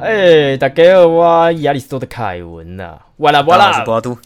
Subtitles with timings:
[0.00, 3.66] 哎，大家好，我亚里士多的凯文呐，哇啦哇啦。
[3.68, 4.16] 我是啦，博阿都。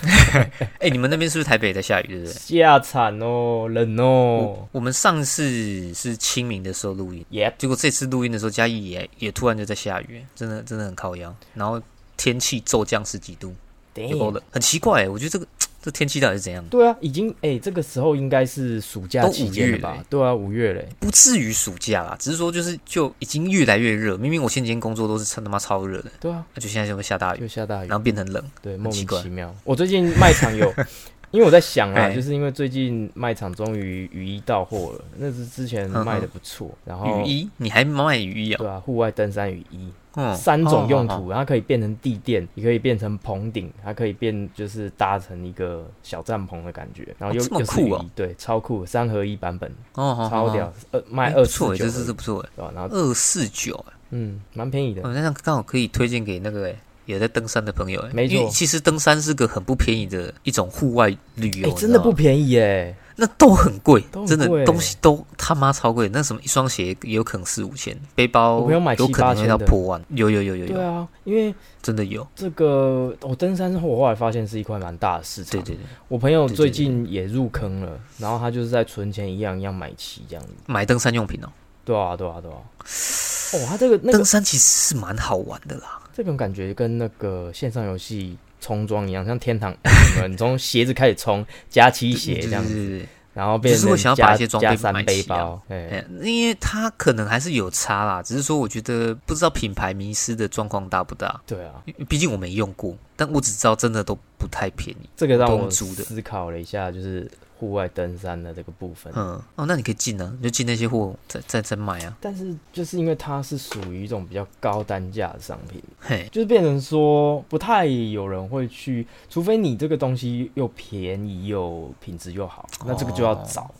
[0.80, 2.32] 哎、你们那边是不是台北在下雨，对不对？
[2.34, 11.34] 下惨哦，冷哦，我们上次是清明的时候录音，耶，结果这次录音的时候，嘉义也也突然就在下雨，真的真的很靠腰。
[11.54, 11.80] 然后
[12.18, 13.54] 天气骤降十几度，
[13.94, 15.46] 有够，冷，很奇怪、我觉得这个
[15.80, 16.64] 这天气到底是怎样？
[16.68, 20.04] 对啊，已经哎，这个时候应该是暑假都期间了吧？
[20.10, 24.16] 对啊，五月嘞，不至于暑假啦，只是说就是就已经越来越热。
[24.16, 28.44] 明明我前几天工作都是他妈超热的，对啊，那就现在就会下大雨，又下大雨然，后变成冷。
[28.60, 29.54] 对，莫名其妙。
[29.64, 30.68] 我最近卖场有，
[31.30, 39.88] 因为我在想啊，哎就是因为最近卖场终于雨衣到货了，那是之前卖的不错，然后雨衣，你还卖雨衣啊、对啊，户外登山雨衣。
[40.20, 52.72] 嗯，三种用哦途，它可以变成地垫，也可以变成棚顶，它可以变就是搭成一个小帐篷的感觉，然后又、哦这么又是酷哦雨衣对，超酷，三合一版本，哦超屌，呃，卖哎二四不错哎，这九而已，是这不错哎，对吧？
[52.74, 53.92] 然后二四九哎。
[54.10, 58.48] 嗯，蛮便宜的，哦，那这样刚好可以推荐给那个诶有在登山的朋友诶没错。
[58.48, 66.08] 其实登山是个很不便宜的一种户外旅游，哎，真的不，便宜耶，那都很贵，很真的东西都他妈超贵。
[66.08, 69.48] 那什么一双鞋也有可能四五千，背包有可能会八千的。
[69.48, 71.52] 到破万，有有有有有，对啊，因为
[71.82, 81.48] 真的有，这个我登山之后，我后来发现是一块蛮大的市场，对对对，我朋友最近也入坑了，然后他就是在存钱一样一样买齐这样子，买登山用品哦，
[81.84, 86.00] 对啊，对啊，对啊，哦，他这个那个登山其实是蛮好玩的啦。
[86.14, 89.74] 这种感觉跟那个线上游戏冲装一样，像天堂，
[90.28, 93.00] 你从鞋子开始冲，加七鞋这样子，
[93.34, 94.60] 然后变成加会想要把一些装
[94.94, 101.40] 备背包，哎，哎，因为它可能还是有差啦，只是说我觉得不知道品牌迷失的状况大不大。
[101.46, 101.74] 对啊，
[102.08, 105.08] 毕竟我没用过，但我只知道真的都不太便宜。
[105.16, 109.12] 这个让我思考了一下，就是户外登山的这个部分。
[109.16, 112.16] 嗯，哦，那你可以进啊，你就进那些货再再再买啊。
[112.20, 123.70] 但是就是因为它是属于一种比较高单价的商品，嘿，就是变成说不太有人会去，除非你这个东西又便宜又品质又好，那这个就要哦找，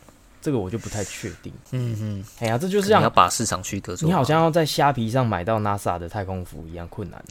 [0.41, 1.53] 这个我就不太确定。
[1.71, 4.07] 嗯嗯，哎呀，这就就是是要把市场区隔住。
[4.07, 7.25] 你好像要在虾皮上买到 NASA 的太空服一样困难。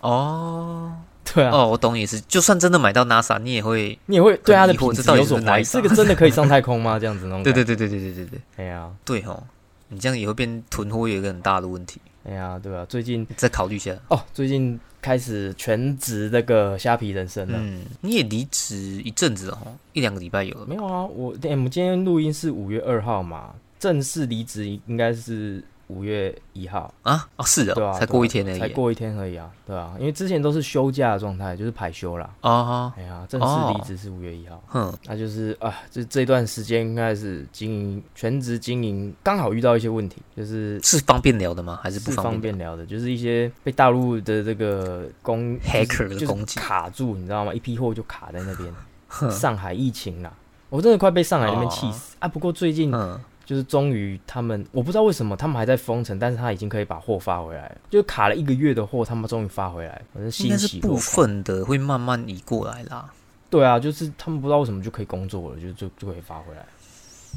[0.00, 0.94] 哦
[1.34, 2.20] 对啊，哦，我懂意思。
[2.22, 6.96] 就算真的买到 NASA，你也会，你也会对它的疑惑品质这到底是不是有所怀疑这个真的可以上太空吗？
[7.00, 7.42] 这样子那种。
[7.42, 9.42] 对对对对对对对对哎呀，对哦，
[9.88, 13.94] 你这样也会变囤货，有一个很大的问题，哎呀，对啊，最近再考虑一下。
[14.08, 17.58] 哦，最近开始全职那个虾皮人生了。
[17.60, 19.58] 嗯，你也离职一阵子哦，
[19.92, 20.66] 一两个礼拜有了。
[20.66, 28.58] 没有啊，我哎我们今天录音是五月二号嘛，正式离职应该是五月一号，啊哦，是对啊，哦，才过一天而已。
[28.58, 32.28] 才过一天而已啊，对啊，因为之前都是休假的状态，就是排休啦。
[32.40, 41.78] 哦，哎呀，正式离职是五月一号，哼，那就是啊，这这段时间应该是经营全职经营，刚好遇到一些问题，就是是方便聊的吗？
[41.82, 47.54] 还是不方方便便聊的，就是一些被大陆的这个攻 Hacker 的就是攻击卡住，你知道吗？
[47.54, 48.72] 一批货就卡在那边。
[49.30, 50.32] 上海疫情啦，
[50.68, 52.26] 我真的快被上海那边气死、啊！
[52.26, 60.96] 不过最近嗯，就是终于他们，我不知道为什么他们还在封城，但是他已经可以把货发回来了，就卡了一个月的货，他们终于发回来了，我是应欣该是部。
[60.96, 63.08] 分的会慢慢移过来啦。
[63.48, 66.66] 对啊，就是他们不知道为什么就可以工作了，就就就可以发回来。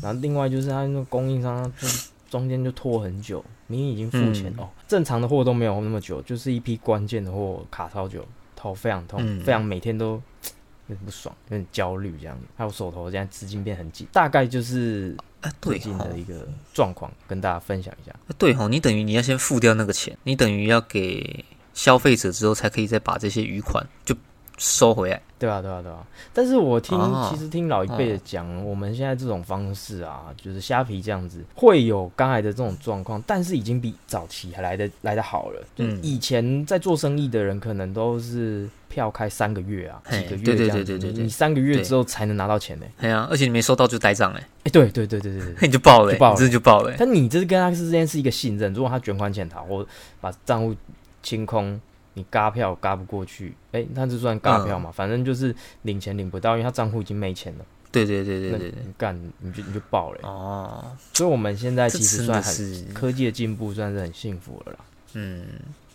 [0.01, 1.87] 然后另外就是他那个供应商，就
[2.27, 10.19] 中间就拖很久，明明已经付钱、嗯哦，正常的货都没有那么久，就是一批关键的货卡超久，头非常痛，嗯非常每天都
[10.87, 12.45] 有点不爽，有点焦虑这样子。
[12.55, 18.13] 还有手头现在资金变很紧，大概就是啊，最近的一个状况，跟大家分享一下。
[18.37, 24.15] 对吼，你等于你要先付掉那个钱，你等于要给消费者之后，才可以再把这些余款就
[24.57, 25.21] 收回来。
[25.39, 26.05] 对啊，对啊，对啊。
[26.33, 35.61] 但是我听，哦其实听老一辈的讲，我们现在这种方式啊，就是虾皮这样子，会有刚才的这种状况，但是已经比早期还来的来的好了。
[35.75, 45.55] 就嗯以前在做生意的人，可能都是票开三个月啊，嘿几个月这样子，你你三个月之后才能拿到钱呢、对啊，而且你没收到就呆账哎，哎、对对对对对对。
[45.65, 46.95] 你就爆了欸，就爆了你真的就爆了欸。
[46.99, 49.85] 但你这是跟他之间是一个信任，如果他卷款潜逃或
[50.19, 50.75] 把账户
[51.23, 51.79] 清空，
[52.19, 57.65] 你嘎票嘎不过去，哎、那就算嘎票嗯嘛，反正就是领钱领不到，因为他账户已经没钱了。
[57.91, 58.83] 对对对对对对。
[58.85, 64.79] 你干你就你就爆了欸、哦，所以我们现在其实算是，科技的进步，算是很幸福了啦。
[65.13, 65.45] 嗯，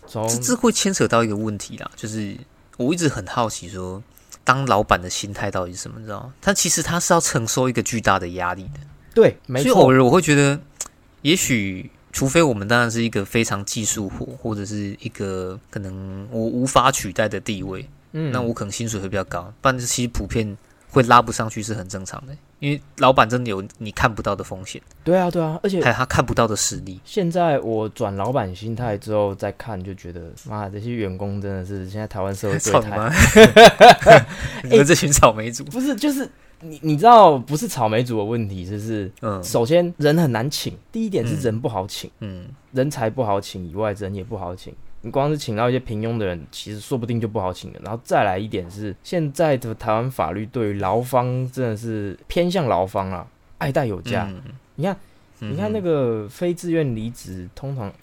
[0.07, 2.35] 从这这会牵扯到一个问题啦，就是
[2.77, 4.01] 我一直很好奇说，
[4.43, 5.99] 当老板的心态到底是什么？
[5.99, 6.33] 你知道吗？
[6.41, 8.79] 他其实他是要承受一个巨大的压力的。
[9.13, 10.59] 对，没错，所以偶尔我会觉得，
[11.21, 20.57] 也许除非我们当然是一个非常技术活，或者是一个可能我无法取代的地位，嗯，那我可能薪水会比较高，不然其实普遍
[20.89, 22.33] 会拉不上去是很正常的。
[22.59, 27.01] 因为老板真的有你看不到的风险，对啊，对啊，而且还有他看不到的实力。
[27.03, 33.11] 现在我转老板心态之后再看，就觉得妈，这些员工真的是现在台湾社会最台 操你妈！
[34.63, 36.27] 你们这群草莓族， 不是就是
[36.69, 44.73] 你你知道不是草莓族的问题，就是嗯首先人很难请，第一点是嗯人不好请，嗯，人才不好请以外，人也不好请。
[45.01, 47.79] 你光是请到一些平庸的人，其实说不定就不好请了。
[47.83, 53.27] 然后再来一点是，现在的台湾法律对于劳方真的是偏向劳方啊，
[53.59, 54.25] 爱戴有加。
[54.25, 54.41] 嗯
[54.77, 54.97] 你看，
[55.41, 57.93] 嗯你看那个非自愿离职，通常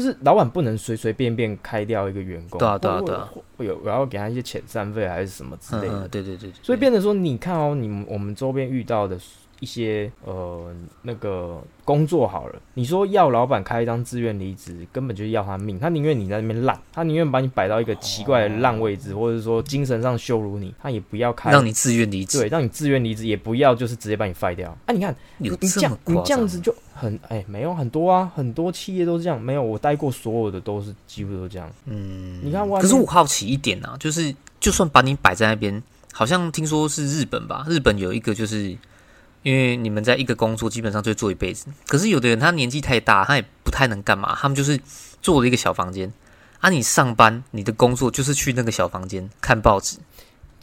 [0.00, 6.04] 就是老板不能随随便便开掉一个员工，对啊对啊对啊，会有然后给他一些遣散费还是什么之类的。
[6.04, 9.18] 嗯，对对对，对所以变成说，你看哦，你们我们周边遇到的
[9.60, 10.72] 一些呃
[11.02, 21.50] 那个工作好了，你说要老板开一张自愿离职，根本就是要他命，他宁愿你在那边烂，他宁愿把你摆到一个奇怪的烂位置，或者说精神上羞辱你，他也不要开。
[21.50, 24.70] 让你自愿离职，对，让你自愿离职，也不要就是直接把你废掉。
[24.86, 31.68] 啊，你看你这样你这样子就很哎、没有很多啊，很多企业都是这样，没有我待过所有的都是几乎都这样。
[31.86, 35.82] 嗯，你看我可是我好奇一点啊，就是就算把你摆在那边，
[36.12, 37.64] 好像听说是日本吧？
[37.68, 38.76] 日本有一个就是。
[39.42, 44.78] 因为你们在一个工作基本上就做一辈子，可是有的人他年纪太大，他也不太能干嘛，他们就是
[45.22, 46.12] 做了一个小房间，
[46.60, 49.98] 啊，你上班你的工作就是去那个小房间看报纸、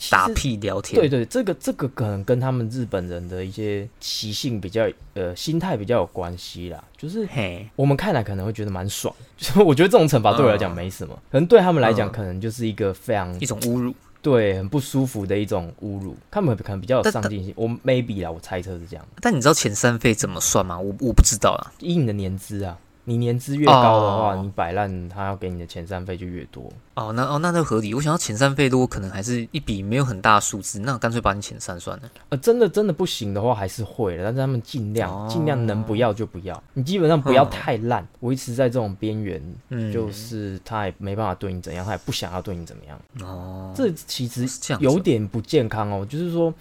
[0.10, 6.83] 打屁聊天，对对，这个这个可能跟他们日本人的一些习性比较呃心态比较有关系啦。
[6.98, 12.12] 就是嘿，我们看来可能会觉得蛮爽，就是我觉得这种惩罚对我来讲没什么，可能对他们来讲嗯。
[12.12, 13.95] 可能就是一个非常一种侮辱。
[14.25, 16.16] 对很不舒服的一种侮辱。
[16.31, 19.06] 他们可能比较有上进心，我 maybe 啦，我猜测是这样。
[19.22, 20.80] 但你知道遣散费怎么算吗？
[20.80, 21.72] 我我不知道啊。
[21.80, 22.75] 以你的年资啊，
[23.06, 26.69] 你年资越高的话，哦你摆烂，他要给你的遣散费就越多。
[26.96, 27.94] 哦，那哦那就合理。
[27.94, 32.04] 我想要遣散费多可能还是一笔没有很大的数字，那我干脆把你遣散算了。
[32.30, 44.48] 呃，真的真的不行的话，还是会的，但是他们尽量哦尽、量能不要就不要，你基本上不要嗯太烂，维持在这种边缘，嗯，就是他也没办法对你怎样，他也不想要对你怎么样，哦，这其实
[44.80, 46.06] 有点不健康哦。
[46.10, 46.54] 就是说，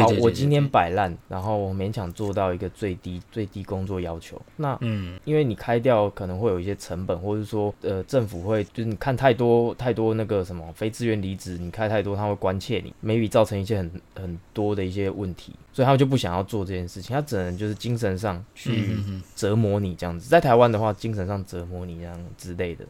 [0.00, 5.18] 好，我今天摆烂，然后我勉强做到一个最低最低工作要求，那嗯。
[5.24, 18.96] 因为你开掉可能会有一些成本，或者说呃政府会就是你看太多太多那个什么非自愿离职，你开太多他会关切你，maybe 造成一些很很多的一些问题，所以他们就不想要做这件事情，他只能就是精神上去
[19.36, 20.28] 折磨你这样子。
[20.28, 22.84] 在台湾的话，精神上折磨你这样之类的，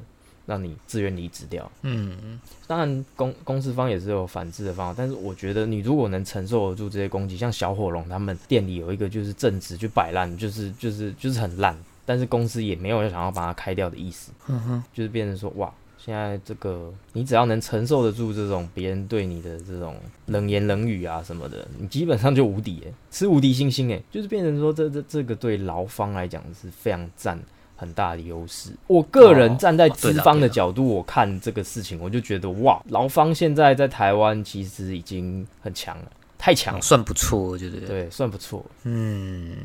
[0.46, 1.70] 让你自愿离职掉。
[1.82, 15.72] 嗯嗯当然公公司方也是有反制的方法，但是我觉得你如果能承受得住这些攻击，像小火龙他们店里有一个就是正直就摆烂，就是就是就是很烂，但是公司也没有想要把它开掉的意思，嗯哼，就是变成说哇。
[16.04, 19.94] 现在这个，你只要能承受得住这种别人对你的这种
[20.26, 27.38] 冷言冷语啊什么的，你基本上就无敌诶，吃无敌星星诶，就是变成说这这这个对劳方来讲是非常占
[27.82, 28.70] 很大的优势。
[28.86, 37.80] 我个人哦站在资方的角度，我看这个事情，我就觉得哇，劳方现在在台湾其实已经很强了，太强了，哦算不错，我觉得。
[37.80, 38.64] 对，算不错。
[38.84, 39.56] 嗯，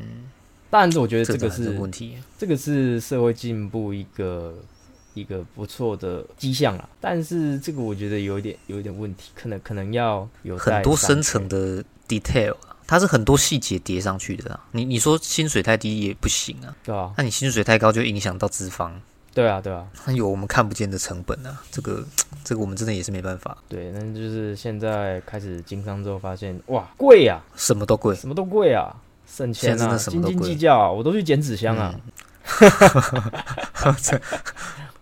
[0.68, 2.16] 但是，我觉得这个是是问题。
[2.36, 4.58] 这个是社会进步一个
[5.14, 6.88] 一个不错的迹象啦。
[7.00, 14.58] 但是这个我觉得有一点有一点问题，可能可能要有很多深层的 detail 啊，它是很多细节叠上去的啊。
[14.72, 18.98] 你你说薪水太低也不行啊，对啊，那你薪水太高就影响到资方，
[19.34, 21.62] 对啊，对啊，它有我们看不见的成本啊。
[21.70, 22.02] 这个
[22.42, 28.16] 这个我们真的也是没办法，对，那就是现在开始经商之后发现，哇，贵呀、什么都贵。
[28.16, 28.90] 什么都贵啊，
[29.26, 31.94] 省钱啊，现在真的什么斤斤计较啊，我都去捡纸箱啊。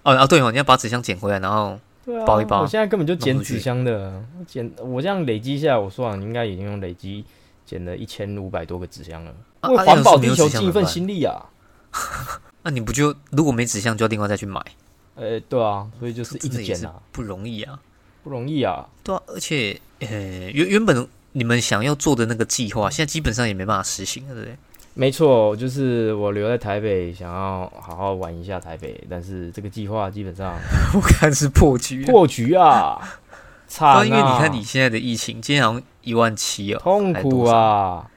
[0.02, 1.78] 哦啊，对哦，你要把纸箱捡回来，然后
[2.26, 7.25] 包一包我现在根本就捡纸箱的，我捡我这样累积下来，我算了，应该已经用累积
[7.66, 9.35] 捡了一千五百多个纸箱了，
[9.68, 11.44] 为环保地球尽一份心力啊！
[12.62, 14.61] 那你不就如果没纸箱就要另外再去买，
[15.16, 17.78] 呃，对啊，所以就是一直捡啊，不容易啊。
[18.23, 18.87] 不容易啊。
[19.02, 24.56] 对啊，而且呃原原本你们想要做的那个计划，现在基本上也没办法实行了，对不对？
[24.94, 30.56] 没错，就是我留在台北，想要好好玩一下台北，但是这个计划基本上
[30.94, 32.06] 我看是破局啊。
[32.11, 32.99] 破局 啊，
[33.68, 34.04] 惨啊！
[34.04, 38.08] 因为你看你现在的疫情，今天好像一万七哦，痛苦啊。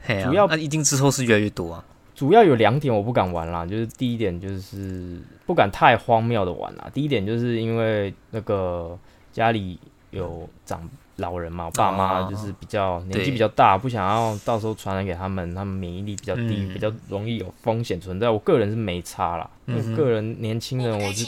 [0.00, 1.84] 嘿啊，主要那、一定之后是越来越多啊。
[2.14, 6.90] 主要有两点我不敢玩啦，就是第一点就是不敢太荒谬的玩啦。
[6.92, 8.96] 第一点就是因为那个
[9.32, 9.78] 家里
[10.10, 18.28] 有长老人嘛，我爸妈哦就是比较年纪比较大，不想要到时候传染给他们，他们免疫力比较低，嗯比较容易有风险存在。
[18.28, 21.24] 我个人是没差啦，因为嗯哼个人年轻人我是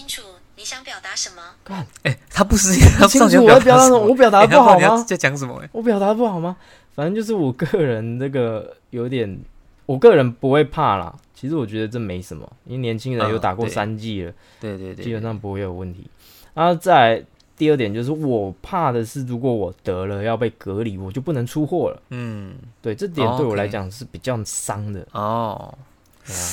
[0.60, 1.86] 你想表达什么？
[2.02, 5.02] 哎、他不是不清楚我在表达什么，我表达哎不好吗？
[5.08, 6.54] 在讲什么、哎，我表达不好吗？
[6.94, 9.40] 反正就是我个人这个有点，
[9.86, 11.16] 我个人不会怕啦。
[11.34, 16.06] 其实我觉得这没什么，因为年轻人有打过三剂了，对对对，基本上不会有问题。
[16.52, 17.24] 然后再来
[17.56, 22.02] 第二点就是，我怕的是，如果我得了要被隔离，我就不能出货了。
[22.10, 22.52] 嗯，
[22.82, 25.06] 对，这点哦对我来讲是比较伤的。
[25.12, 25.72] 哦，
[26.26, 26.44] 对啊，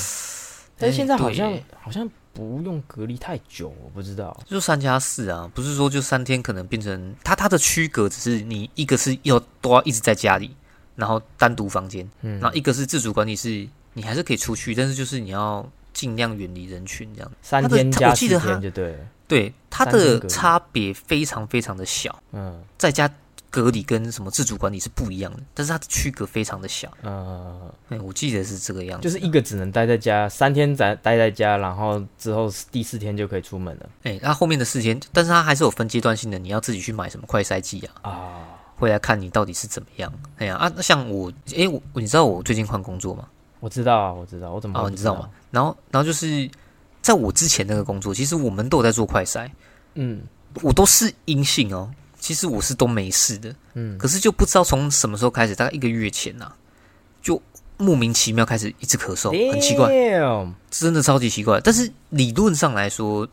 [0.78, 4.38] 但是现在好像好像不用隔离太久，我不知道。
[4.46, 10.54] 就三加四啊，不是说就三天可能变成它它的区隔只是你一个是要都要一直在家里，
[10.94, 17.32] 然后单独房间，嗯然后一个是自主管理是，你还是可以出去，但是就是你要尽量远离人群这样。
[17.42, 18.98] 三天加四天就对了。
[19.26, 23.10] 对，它的差别非常非常的小，嗯在家
[23.50, 26.90] 隔离跟什么自主管理是不一样的，但是它的区隔非常的小。
[27.02, 38.44] 呃，哎，我记得是这个样子，就是一个只能待在家三天，待待在家，然后之后第四天就可以出门了哎，那后面的四天，但是它还是有分阶段性的，你要自己去买什么快筛剂啊，啊。
[38.76, 40.12] 回来看你到底是怎么样。
[40.36, 43.26] 哎呀啊，那像我，哎，我你知道我最近换工作吗？
[43.58, 45.28] 我知道啊，我知道，我怎么哦，会不你知道吗？？
[45.50, 46.48] 然后，然后就是
[47.02, 49.50] 在我之前那个工作，其实我们都有在做快筛，
[49.94, 50.22] 嗯
[50.62, 51.90] 我都是阴性哦。
[52.28, 56.52] 其实我是都没事的，嗯，可是就不知道从什么时候开始，大概一个月前呐、
[57.22, 57.40] 就
[57.78, 59.88] 莫名其妙开始一直咳嗽，很奇怪，
[60.70, 61.58] 真的超级奇怪。
[61.64, 63.26] 但是理论上来说，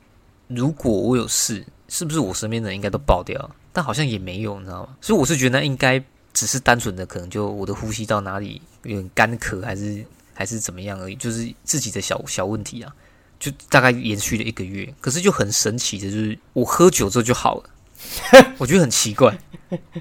[0.48, 3.54] 如果我有事，是不是我身边的人应该都爆掉？
[3.74, 4.96] 但好像也没有，你知道吗？
[5.02, 12.96] 所以我是觉得那应该只是单纯的，可能就我的呼吸道哪里有点干咳，还是还是怎么样而已，就是自己的小小问题啊。
[13.38, 17.70] 就大概延续了一个月，可是就很神奇的，就是我喝酒之后就好了，
[18.58, 19.38] 我觉得很奇怪，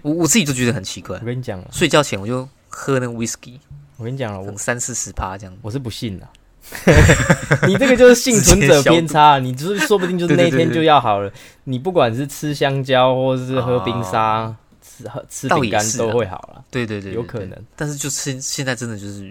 [0.02, 1.24] 我我自己都觉得很奇怪我。
[1.24, 3.58] 跟你讲了，睡觉前我就喝那个 whisky，
[3.96, 5.56] 我跟你讲了，我能三四十趴这样。
[5.62, 6.28] 我是不信的。
[7.68, 11.30] 你这个就是幸存者偏差，你就是说不定就是那一天就要好了。
[11.64, 17.62] 你不管是吃香蕉或者是喝冰沙、吃喝吃饼干都会好了，对对对对对有可能。
[17.76, 19.30] 但是就现现在真的就是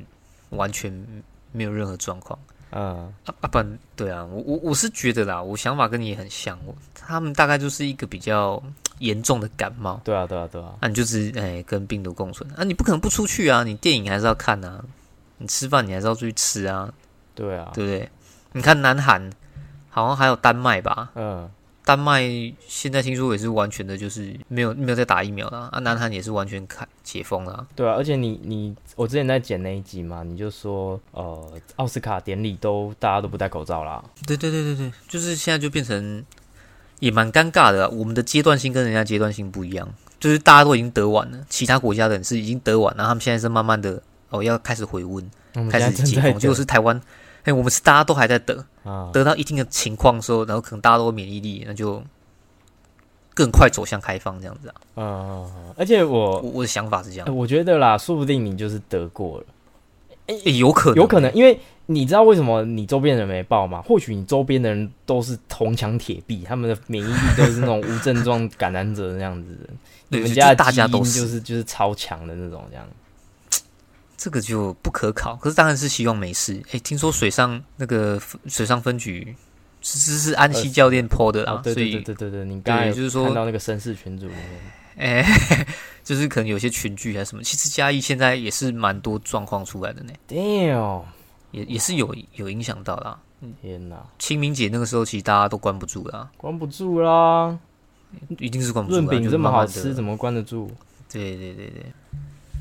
[0.52, 0.94] 完全
[1.52, 2.38] 没有任何状况
[2.76, 3.48] 嗯，啊啊！
[3.48, 3.64] 不
[3.96, 8.62] 对啊，我我我是觉得啦，我想法跟你也很像，我他们大概就是一个比较
[9.00, 14.84] 严重的感冒，对啊，对啊，对啊，那、你就是哎跟病毒共存啊，你不可能不出去啊，你电影还是要看啊，
[15.38, 16.92] 你吃饭你还是要出去吃啊，
[17.36, 18.10] 对啊，对不对？
[18.54, 19.32] 你看南韩
[19.90, 21.50] 好像还有丹麦吧，嗯，
[21.86, 22.24] 丹麦
[22.68, 27.94] 现在听说也是完全的，就是没有没有在打疫苗了啊，啊南韩也是完全开解封了、啊，对啊。
[27.96, 34.04] 而且你你我之前在剪那一集嘛，你就说呃，奥斯卡典礼都大家都不戴口罩啦。
[34.26, 36.24] 对对对对对，就是现在就变成
[37.00, 39.88] 也蛮尴尬的啊、我们的阶段性跟人家阶段性不一样，
[40.20, 45.30] 就是大家都已经得完了，其他国家的人是已经得完，然后他们现在是慢慢的哦要开始回温，
[45.70, 47.02] 开始解封，结果是台湾，
[47.44, 52.02] 哎，我们是大家都还在等，啊，得到一定的情况的时候，然后可能大家都有免疫力，那就
[53.34, 54.76] 更快走向开放这样子啊。
[54.96, 59.46] 嗯嗯，嗯而且我我我的想法是这样呃，我觉得啦，说不定你就是得过了。
[60.28, 63.82] 哎有可能，有可能，因为你知道为什么你周边人没报吗？
[63.82, 69.70] 或许你周边的人都是铜墙铁壁，他们的免疫力都是那种无症状感染者那样子的。
[70.08, 72.88] 你们家的大家都就是是就是超强的那种，这样。
[74.24, 75.36] 这个就不可考。
[75.36, 76.64] 可是当然是希望没事。
[76.72, 79.36] 哎，听说水上那个水上分局
[79.82, 84.32] 是是是安西教练 PO 的啊，对对对对对对，你刚才就是说看到那个绅士群主里
[84.96, 85.26] 面，哎，
[86.06, 87.44] 就是可能有些群聚还是什么。
[87.44, 91.02] 其实嘉义现在也是蛮多状况出来的呢，Damn，
[91.52, 93.20] 也也是有有影响到啦。
[93.62, 97.60] 天哪，清明节那个时候，其实大家都关不住啦，关不住啦！
[98.40, 100.72] 一定是关不住润饼这么好吃，怎么关得住？
[101.12, 101.92] 对对对对，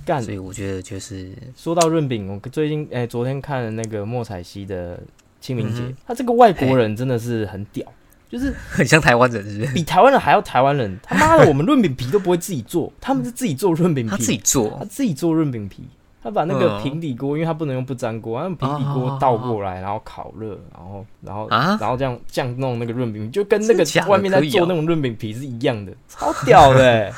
[0.05, 4.99] 干所以我觉得就是说到润饼，我最近哎、昨天看了那个莫彩希的
[5.41, 7.87] 清明节，嗯他这个外国人真的是很屌，
[8.29, 9.73] 就是 很像台湾人，是不是？
[9.73, 10.99] 比台湾人还要台湾人。
[11.03, 15.85] 他妈的， 我们润饼皮都不会自己做，他们是自己做润饼皮，他自己做他，自己做润饼皮。
[16.25, 27.13] 他把那个嗯平底锅，因为他不能用不粘锅，他用平底锅倒过来，然后烤热，然后然后啊然后这样这样弄那个润饼皮，就跟那个外面在做那种润饼皮是一样的，超屌的、 欸，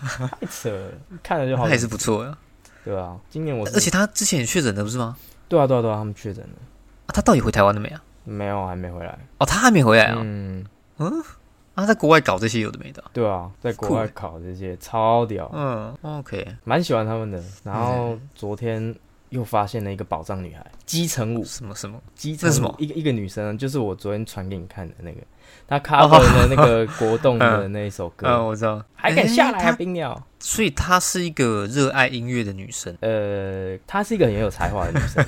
[0.40, 0.90] 太扯了，
[1.22, 2.36] 看了就好还是不错的。
[2.84, 5.16] 对啊，今年我而且他之前也确诊了，不是吗？
[5.48, 6.50] 对啊对啊对啊，他们确诊了，
[7.06, 8.02] 啊，他到底回台湾了没啊？
[8.24, 10.18] 没有还没回来，哦，他还没回来啊？
[10.22, 10.64] 嗯，
[11.74, 13.10] 啊，在国外搞这些有的没的啊。
[13.12, 17.42] 对啊，在国外搞这些超屌，嗯，OK，蛮喜欢他们的。
[17.64, 18.94] 然后嗯昨天
[19.30, 22.00] 又发现了一个宝藏女孩，基层舞，什么什么？
[22.14, 25.20] 基层什么一个一个女生，就是我昨天传给你看的那个，
[25.68, 28.82] 她 cover 的那个国栋的那一首歌，嗯，我知道。
[28.94, 30.20] 还敢下来冰鸟。
[30.40, 35.24] 所以她是一个热爱音乐的女生呃，她是一个很有才华的女生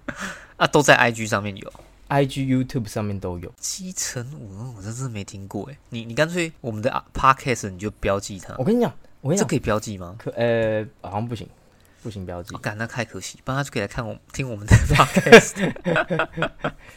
[0.56, 1.72] 啊，都在 IG 上面有。
[2.08, 3.52] IG、YouTube 上面都有。
[3.58, 5.76] 基层舞，我真是没听过哎。
[5.90, 8.54] 你你干脆我们的 Podcast 你就标记它。
[8.58, 10.14] 我跟你讲，我跟你讲，这可以标记吗？
[10.18, 11.48] 可呃，好像不行，
[12.02, 12.58] 不行标记我。
[12.58, 15.72] 干、那太可惜，不然他就可以来看我听我们的 Podcast。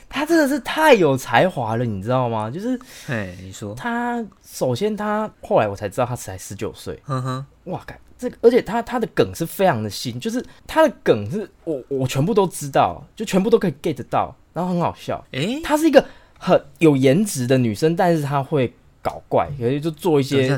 [0.09, 2.49] 他真的是太有才华了，你知道吗？
[2.49, 15.23] 就是哎，你说，他，首先他后来我才知道他才十九岁，哼哼，哇，感这个，而且他他的梗是非常的新，就是他的梗是我我全部都知道，就全部都可以 get 到，然后很好笑。
[15.31, 16.03] 哎，她是一个
[16.39, 18.73] 很有颜值的女生，但是她会
[19.05, 20.49] 搞怪，可是就做一些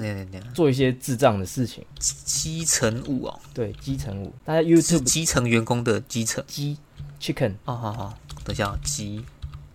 [0.54, 1.84] 做一些智障的事情。
[2.00, 6.42] 基层舞哦，对，基层舞，大家是 YouTube 基层员工的基层。
[6.48, 6.78] 鸡
[7.20, 9.22] chicken 哦，好好，等一下，鸡。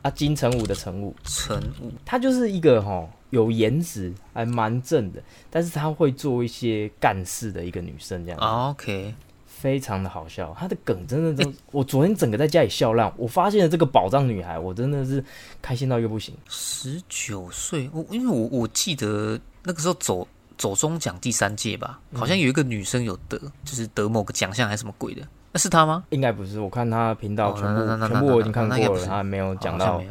[0.00, 8.40] 啊，金城武的城武，层舞，她就是一个哈有颜值，还蛮正的，但是她会做一些干事的一个女生，这样。
[8.40, 9.14] OK，
[9.62, 13.10] 非常的好笑，他的梗真的都，我昨天整个在家里笑烂。
[13.16, 15.24] 我发现了这个宝藏女孩，我真的是
[15.62, 16.34] 开心到一个不行。
[16.48, 20.26] 十九岁，我因为我我记得那个时候走
[20.58, 26.02] 走中奖第三届吧，嗯好像有一个女生有得，就是得某个奖项还是什么鬼的，那是她吗？
[26.10, 30.02] 应该不是，我看她频道哦全部、全部我已经看过了，她还没有讲到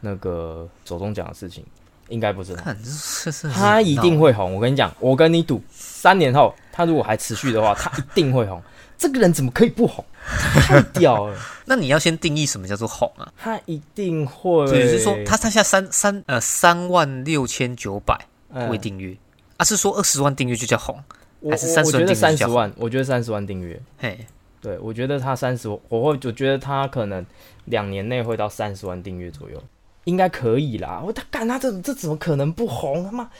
[0.00, 1.64] 那个走中奖的事情，
[2.10, 2.62] 应该不是她。
[2.62, 2.90] 看这
[3.24, 8.62] 这是她一定会红，我跟你讲，我跟你赌，三年后她如果还持续的话，她一定会红。
[8.98, 10.04] 这个人怎么可以不红？
[10.60, 11.38] 太屌了！
[11.64, 13.32] 那你要先定义什么叫做红啊？
[13.38, 18.18] 他一定会，对，就是说他他下三三呃三万六千九百
[18.52, 19.16] 嗯未订阅，
[19.56, 21.02] 啊是说二十万订阅就叫红，
[21.40, 24.26] 我还是30我我觉得万订阅比较三十万，我觉得三十万订阅，嘿，
[24.60, 27.24] 对我觉得他三十，我会我觉得他可能
[27.66, 29.62] 两年内会到三十万订阅左右，
[30.04, 31.00] 应该可以啦。
[31.02, 33.04] 我他干他这这怎么可能不红？
[33.04, 33.30] 他妈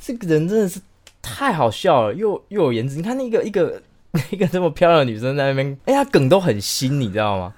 [0.00, 0.80] 这个人真的是
[1.20, 2.96] 太好笑了，又又有颜值。
[2.96, 3.82] 你看那个一个
[4.30, 7.52] 一个这么漂亮的女生在那边，哎、她梗都很新，你知道吗？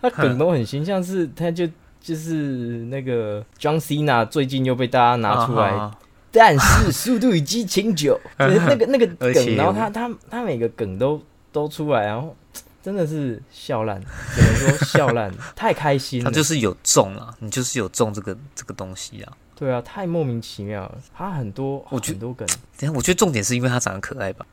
[0.00, 1.68] 她梗都很新，像是她就
[2.00, 5.94] 就是那个 John Cena 最近又被大家拿出来啊
[6.30, 8.18] 但是《速度与激情九》
[8.48, 12.36] 就是那个那个梗，然后她她她每个梗都都出来，然后
[12.82, 14.00] 真的是笑烂，
[14.34, 16.30] 只能说笑烂，太开心了。
[16.30, 19.32] 他就是有中啊，你就是有中这个这个东西啊。
[19.56, 20.98] 对啊，太莫名其妙了。
[21.16, 22.46] 他很多我觉很多梗，
[22.78, 24.46] 等下我觉得重点是因为他长得可爱吧？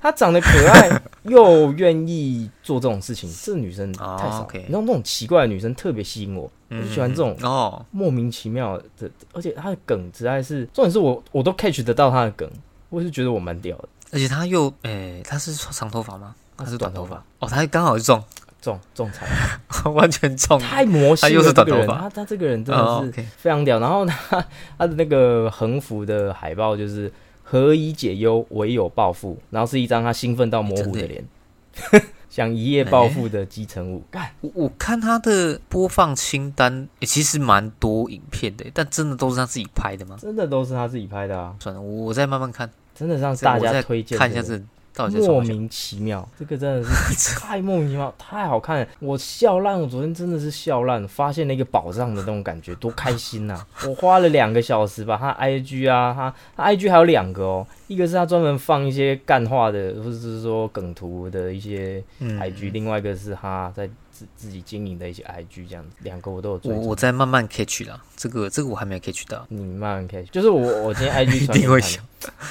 [0.00, 0.90] 他长得可爱
[1.24, 4.48] 又愿意做这种事情， 这女生太哦少。
[4.52, 12.48] 你知道那种奇怪的女生特别吸引我，我就喜欢这种嗯哦，莫名其妙的，而且她的梗实在是，重点是我我都 catch 得到她的梗，
[12.90, 13.88] 我是觉得我蛮屌的。
[14.12, 16.34] 而且她又诶，她是长头发吗？
[16.56, 17.24] 他他是短头发发？
[17.40, 18.22] 哦，她刚好中，
[18.62, 19.26] 中中彩。
[19.90, 20.58] 完全中。
[20.58, 23.78] 太魔性了，他又是这个人，短头发他他这个人真哦的是非常屌。
[23.78, 24.44] 然后她
[24.78, 27.12] 她的那个横幅的海报就是
[27.48, 31.24] “何以解忧，唯有暴富”，然后是一张他兴奋到模糊的脸，
[32.28, 34.02] 想一夜暴富的基层舞。
[34.10, 40.16] 干，我我看他的播放清单，诶其实蛮多影片的，但真的都是他自己拍的吗？
[40.20, 41.54] 真的都是他自己拍的啊！
[41.60, 44.60] 算了，我我再慢慢看，真的让大家推荐、这个看一下这
[45.26, 48.86] 莫名其妙，这个真的是 太莫名其妙，太好看了！
[49.00, 62.38] 我笑烂，我昨天真的是笑烂，发现了一个宝藏的那种感觉，多开心呐、 我花了两个小时把他 IG 啊，他他 IG 还有两个哦，一个是他专门放一些干话的，或者是说梗图的一些嗯。
[62.40, 66.72] IG，、另外一个是他在自自己经营的一些 IG 这样子，两个我都有追。
[66.72, 69.46] 我我在慢慢 catch 啦，这个这个我还没有 catch 到。
[69.50, 72.02] 你慢慢 catch，就是我我今天 IG 一定会想，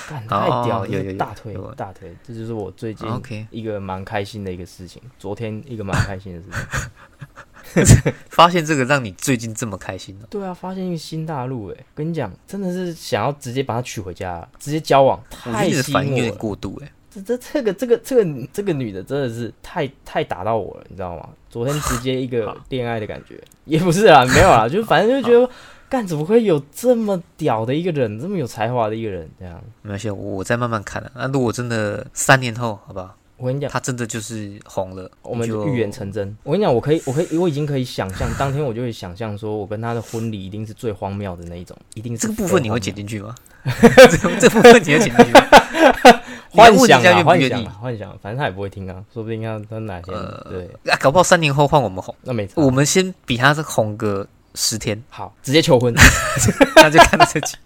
[0.07, 8.13] 干太屌有有有大腿有大腿，这就是我最近 OK，一个蛮开心的一个事情，昨天一个蛮开心的事情。
[8.29, 16.35] 发现这个让你最近这么开心了，对啊，发现一个新大陆哎，跟你讲，真的是想要直接把她娶回家，直接交往，太有点引我了。
[16.35, 16.91] 过度哎。
[17.21, 21.29] 这这这个这个这个这个女的真的是太太打到我了，你知道吗？
[21.49, 25.49] 昨天直接一个恋爱的感觉，也不是啊，没有啊，就反正就觉得，
[25.87, 29.61] 干怎么会有这么屌的一个人，这么有才华的一个人这样？
[29.81, 31.11] 没关系，我我再慢慢看了。
[31.15, 33.15] 那如果真的三年后，好不好？
[33.37, 33.69] 我跟你讲。
[33.69, 36.35] 他真的就是红了，我们就就预言成真。
[36.43, 43.35] 我跟你讲，我可以，我可以，我已经可以想象，当天我就会想象，说我跟他的婚礼一定是最荒谬的那一种，一定是这个部分你会剪进去吗？
[43.65, 45.41] 这这部分你会剪进去吗？
[46.55, 52.53] 幻想幻想啊，幻想，反正他也不会听啊，说不定他他哪天、呃对，啊，搞不好三年后换我们红，那没差。
[52.61, 55.93] 我们先比他是红个十天，好，直接求婚，
[56.77, 57.55] 那就看这集。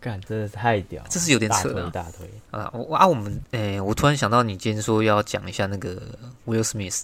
[0.00, 1.90] 干真的是太屌了，这是有点扯了啊。
[1.92, 2.30] 大腿。
[2.52, 6.00] 啊，我啊，我们诶、我突然想到，你今天说要讲一下那个
[6.46, 7.02] Will Smith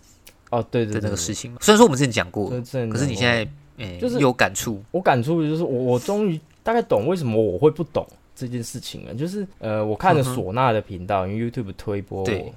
[0.50, 1.58] 哦，对对那个事情嘛。
[1.60, 12.54] 虽然说我们之前讲过，可是你现在诶、就是有感触，我感触就是我我终于大概懂为什么我会不懂这件事情了，就是呃，我看了唢呐的频道，因为 YouTube 推播我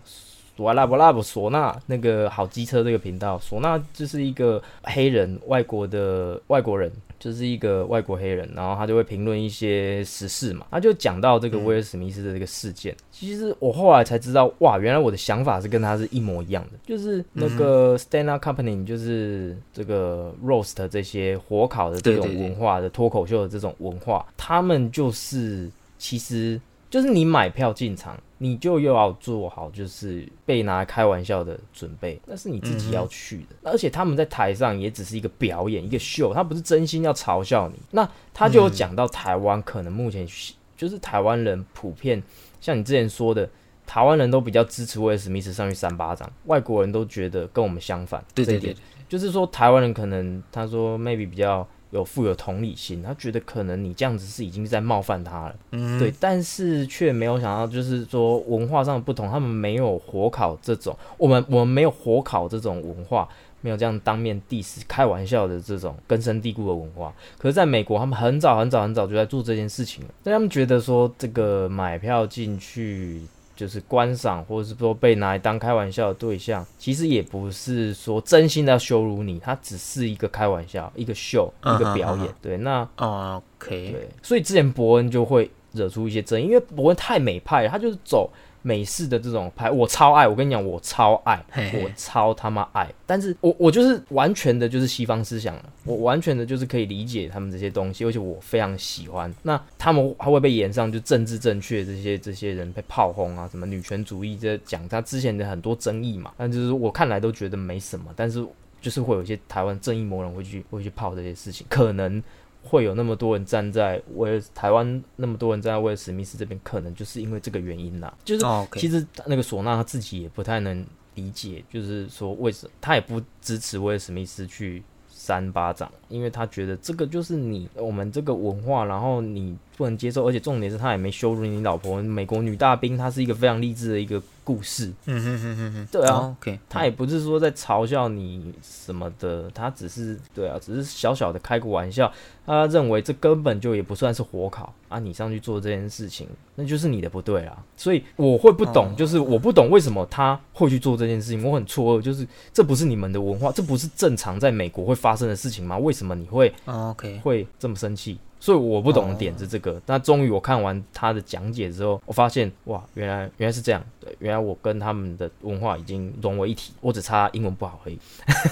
[0.55, 6.91] 对索拉布拉布唢呐那个好机车这个频道，唢呐就是一个黑人外国的外国人。
[7.17, 12.95] 就是一个外国黑人，然后他就会评论一些时事嘛，他就讲到这个威尔史密斯的这个事件。
[13.09, 16.77] 其实我后来才知道，哇，原来我的想法是跟他是一模一样的。
[16.85, 26.61] 就是那个 Stand Up Company，就是这个 Roast 这些火烤的这种文化的脱口秀的这种文化，他们就是其实。
[26.87, 33.55] 就是你买票进场，你就又要做好就是被拿来开玩笑的准备，那是你自己要去的。
[33.63, 37.75] 而且他们在台上也只是一个表演，一个秀，他不是真心要嘲笑你。
[37.91, 40.27] 那他就有讲到台湾可能目前
[40.75, 42.21] 就是台湾人普遍，
[42.59, 43.49] 像你之前说的，
[43.87, 48.23] 台湾人都比较支持威尔史密斯上去扇巴掌，外国人都觉得跟我们相反。
[48.33, 48.75] 对对对，
[49.07, 51.67] 就是说台湾人可能他说 maybe 比较。
[51.95, 63.27] 有富有同理心，他觉得可能你这样子是已经在冒犯他了，嗯，对，但是却没有想到，就是说文化上的不同，他们没有火烤这种，我们我们没有火烤这种文化，
[63.61, 67.13] 没有这样当面 diss 开玩笑的这种根深蒂固的文化。
[67.37, 73.21] 可是在美国，他们很早很早很早就在做这件事情了，但他们觉得说这个买票进去。
[73.55, 82.27] 就是观赏，或者是说被拿来当开玩笑的对象，其实也不是说真心的要羞辱你，它只是一个开玩笑，一个秀，一个表演。
[82.41, 83.43] 对，那 OK，
[83.91, 88.29] 对，所以之前伯恩就会惹出一些争议，因为伯恩太美派了，他就是走。
[88.65, 90.27] 美式的这种拍，我超爱。
[90.27, 92.91] 我跟你讲，我超爱，我超他妈爱。
[93.05, 95.65] 但是我我就是完全的，就是西方思想了。
[95.83, 99.31] 我完全的就是可以理解他们这些东西，而且我非常喜欢。
[99.43, 106.31] 那他们还会被演上就政治正确这些这些人被炮轰啊，什么女权主义这讲他之前的很多争议嘛。
[106.35, 108.43] 但就是我看来都觉得没什么，但是
[108.81, 112.23] 就是会有一些台湾正义魔人会去会去泡这些事情，可能。
[112.67, 118.11] 会有那么多人站在威尔台湾，那么多人站在威尔史密斯这边，可能就是因为这个原因啦。
[118.23, 134.21] 就是其实那个唢呐他自己也不太能理解，就是说为什么他也不支持威尔史密斯去扇巴掌，因为他觉得这个就是你我们这个文化，然后你不能接受，而且重点是他也没羞辱你老婆，美国女大兵，她是一个非常励志的一个。
[134.45, 142.13] 故事，嗯哼哼哼哼，对啊，OK，他也不是说在嘲笑你什么的，他只是对啊，只是小小的开个玩笑。
[142.45, 147.57] 他认为这根本就也不算是火烤啊，你上去做这件事情，那就是你的不对啊。
[147.75, 155.75] 所以我会不懂，就是我不懂为什么他会去做这件事情，我很错愕，就是这不是你们的文化，这不是正常在美国会发生的事情吗？
[155.79, 158.19] 为什么你会 OK 会这么生气？
[158.45, 167.99] 所以我不懂的点是这个，那终于我看完他的讲解之后，我发现哇，原来原来是这样，对，原来我跟他们的文化已经融为一体，我只差英文不好而已。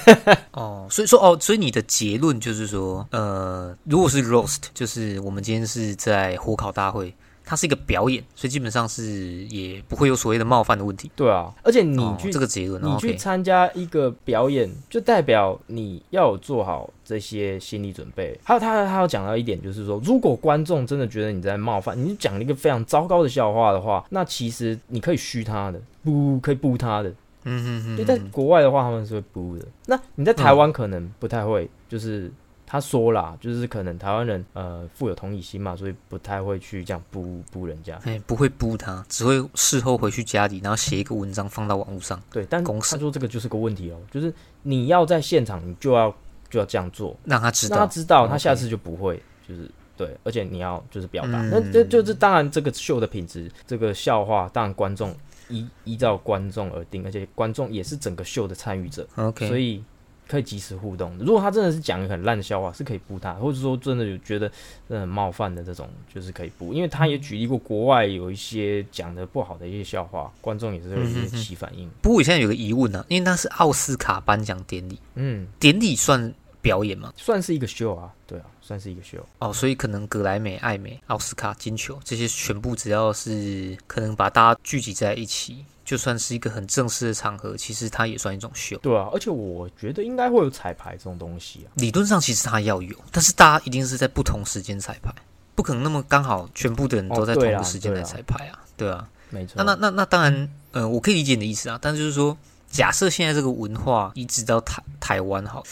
[0.53, 7.13] 哦，所以说哦，所以你的结论就是说，呃，如果是 roast，就是我们今天是在火烤大会。
[7.45, 11.11] 它是一个表演，所以基本上是也不会有所谓的冒犯的问题。
[11.15, 18.39] 对啊，而且你去这个结论，你去参加一个表演，就代表你要有做好这些心理准备。
[18.43, 27.09] 还有他他要讲到一点，就是说，如果观众真的觉得你在冒犯，你讲了一个非常糟糕的笑话的话，那其实你可以嘘他的，不可以不他的。
[27.45, 27.97] 嗯嗯嗯。
[27.97, 29.65] 就在国外的话，他们是会不的。
[29.85, 32.31] 那你在台湾可能不太会，就是。
[32.73, 42.19] 他说啦，就是可能台湾人呃富有同理心嘛，所以不太会去这样布布人家，哎，不会布他，只会事后回去家里，然后写一个文章放到网络上。
[42.31, 44.33] 对，但他说这个就是个问题哦，就是
[44.63, 46.09] 你要在现场，你就要
[46.49, 55.15] 就要这样做，让他知道，让他知道，他下次就不会，就是对，而且你要就是表达，那这就是当然这个秀的品质，这个笑话当然观众
[55.47, 59.83] 依依照观众而定，而且观众也是整个秀的参与者，OK，所以。
[60.27, 61.15] 可以及时互动。
[61.19, 64.51] 如果他真的是讲一个很烂的笑话，是可以补他，或者说真的有觉得
[64.89, 66.73] 很冒犯的这种，就是可以补。
[66.73, 71.89] 因为他也举例过国外有一些讲的不好的一些笑话，观众也是会起反应。
[72.01, 77.13] 不过我现在有个疑问呢，因为那是奥斯卡颁奖典礼，嗯，典礼算表演吗？
[77.17, 79.17] 算是一个秀啊，对啊，算是一个秀。
[79.39, 85.65] 哦，所以可能格莱美、艾美、奥斯卡、金球这些全部只要是可能把大家聚集在一起。
[85.85, 88.77] 就算是一个很正式的场合，其实它也算一种秀。
[88.77, 91.71] 对啊，而且我觉得应该会有彩排这种东西啊。
[91.75, 95.13] 理论上其实它要有，但是大家一定是在不同时间彩排，
[95.55, 98.59] 不可能那么刚好全部的人都在同一个时间来彩排啊。
[98.77, 99.55] 对啊，没错。
[99.57, 101.77] 那那那那当然，呃，我可以理解你的意思啊。
[101.81, 102.37] 但就是说，
[102.69, 105.63] 假设现在这个文化移植到台台湾，好。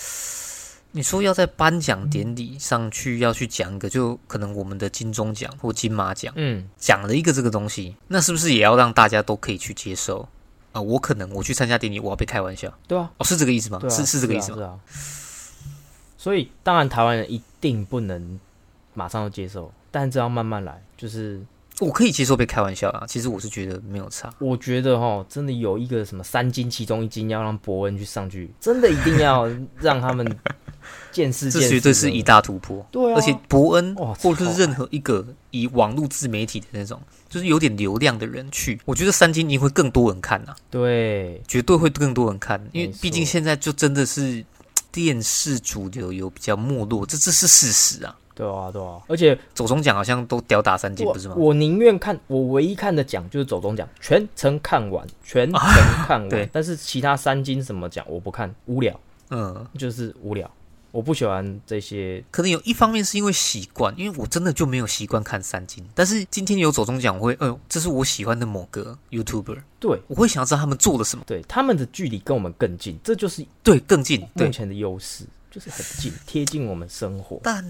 [0.93, 10.27] 你说要在颁奖典礼上去要去讲一个，就可能我们的金钟奖或金马奖，嗯，讲了一个这个东西，那是不是也要让大家都可以去接受
[10.73, 10.81] 啊？
[10.81, 13.79] 我可能我去参加典礼，我要被开玩笑，对啊，哦，是这个意思吗？
[13.89, 14.57] 是是这个意思吗？
[14.57, 14.79] 是啊。
[16.17, 18.39] 所以当然台湾人一定不能
[18.93, 21.41] 马上就接受，但这要慢慢来，就是
[21.81, 24.31] 我可以接受被开玩笑啊，其实我是觉得没有差。
[24.39, 30.25] 我觉得哈，真的有一个什么三金，其中一金要让伯恩去上去，真的一定要让他们
[31.11, 31.67] 见识见识。
[31.67, 32.85] 这绝对是一大突破。
[32.91, 44.45] 对啊，而且伯恩哇或者是任何一个以网络自媒体的那种，就是有点流量的人去，我觉得三金一定会更多人看呐、对绝对会更多人看，因为毕竟现在就真的是
[44.91, 48.15] 电视主流有比较没落，这这是事实啊。
[48.41, 51.35] 对啊，对啊，而且走中奖好像都吊打三金，不是吗？
[51.37, 55.61] 我宁愿看，我唯一看的奖就是走中奖，全程看完，全程
[56.07, 56.29] 看完。
[56.29, 58.99] 对但是其他三金什么奖我不看，无聊，
[59.29, 60.49] 嗯，就是无聊。
[60.91, 65.81] 我不喜欢这些，可能有一方面是因为习惯，因为我真的就没有习惯看三金。
[65.95, 74.47] 但是今天有走中奖，我会，哎呦，这是我喜欢的某个 YouTuber，对我会想要知道他们做了什么，对，他们的距离跟我们更近，这就是对，更近，对。
[74.47, 77.41] 目前的优势，就是很近，贴近我们生活。
[77.43, 77.63] 但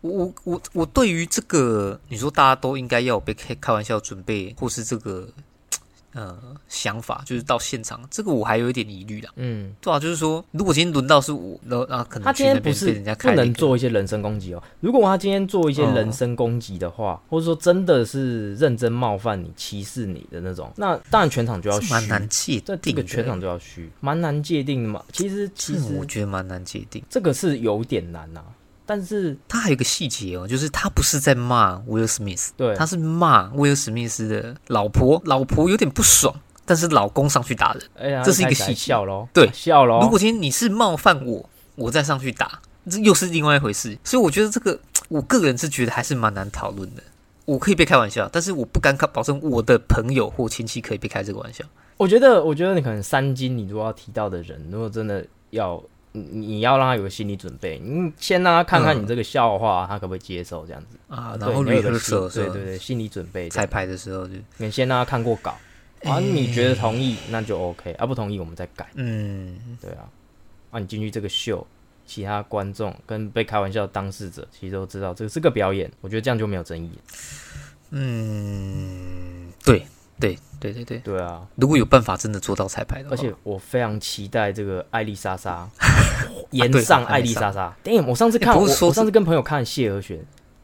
[0.00, 5.28] 我我我我对于这个，你说大家都应该要被开开玩笑准备，或是这个
[6.14, 6.36] 呃
[6.68, 9.30] 想法，就是到现场，这个我还有一点疑虑啦。
[9.36, 14.62] 嗯，对啊，就是说，如果今天轮到是我，然后啊，可能他今天不是去那边被人家能做一些人身攻击哦。
[14.80, 21.92] 如果他今天做一些人身攻击的话，或者说真的是认真冒犯你、歧视你的那种，那当然全场就要虚。
[21.92, 22.92] 蛮难界定这。
[22.94, 25.04] 个全场就要虚，蛮难界定的嘛。
[25.12, 27.02] 其实其实我觉得蛮难界定。
[27.10, 28.40] 这个是有点难呐、
[28.86, 37.82] 但是他还有一个细节哦，就是他不是在骂威尔史密斯，对他是骂威尔史密斯的老婆，老婆有点不爽，但是老公上去打人。
[37.96, 40.00] 哎呀，这是一个细节笑喽，对笑喽。
[40.02, 43.96] 如果今天你是冒犯我，我再上去打，这又是另外一回事。
[44.04, 47.02] 所以我觉得这个，我个人是觉得还是蛮难讨论的。
[47.46, 51.62] 我可以被开玩笑，但是我不敢保证我的朋友或亲戚可以被开这个玩笑。
[51.96, 55.82] 我觉得，我觉得你可能三金，你如果要提到的人，如果真的要，
[56.16, 60.96] 你你要让他有个心理准备，你先让他看看你这个笑话，他可不可以接受这样子。
[61.08, 61.98] 啊，然后你要有个
[62.30, 63.50] 对对对，心理准备。
[63.50, 65.58] 彩排的时候就，你先让他看过稿，
[66.04, 70.08] 啊，你觉得同意那就 OK，啊不同意我们再改，嗯，对啊。
[70.70, 71.66] 啊，你进去这个秀，
[72.06, 76.92] 其他观众跟被开玩笑的当事者其实都知道这个是个表演，我觉得这样就没有争议。
[77.90, 79.84] 嗯，对
[80.20, 80.38] 对
[80.72, 85.68] 对对对，对啊，如果有办法真的做到彩排的话，而且我非常期待这个艾丽莎莎
[86.52, 87.76] 延上艾艾丽莎莎莎。
[87.84, 90.18] damn，我上次看我上次跟朋友看谢和弦，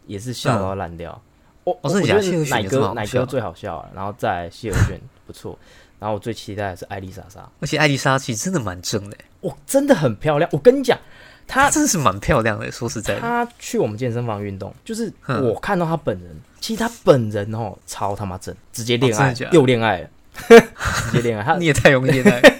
[0.07, 1.21] 也是笑到烂掉。
[1.65, 5.59] 我哦真的假的谢和弦奶哥奶哥最好笑了，然后再谢和弦不错，
[5.99, 7.47] 然后我最期待的是艾丽莎莎。
[7.61, 10.49] 而且艾丽莎其实真的蛮正的，我，真的很漂亮。
[10.53, 10.99] 我跟你讲，
[11.47, 12.73] 她她真的是蛮漂亮的。
[12.73, 20.11] 说实在的，她去我们健身房运动，就是我看到她本人，其实他本人哦超他妈正，直接恋爱又恋爱了，
[21.11, 22.41] 直接恋爱，他 你也太容易恋爱。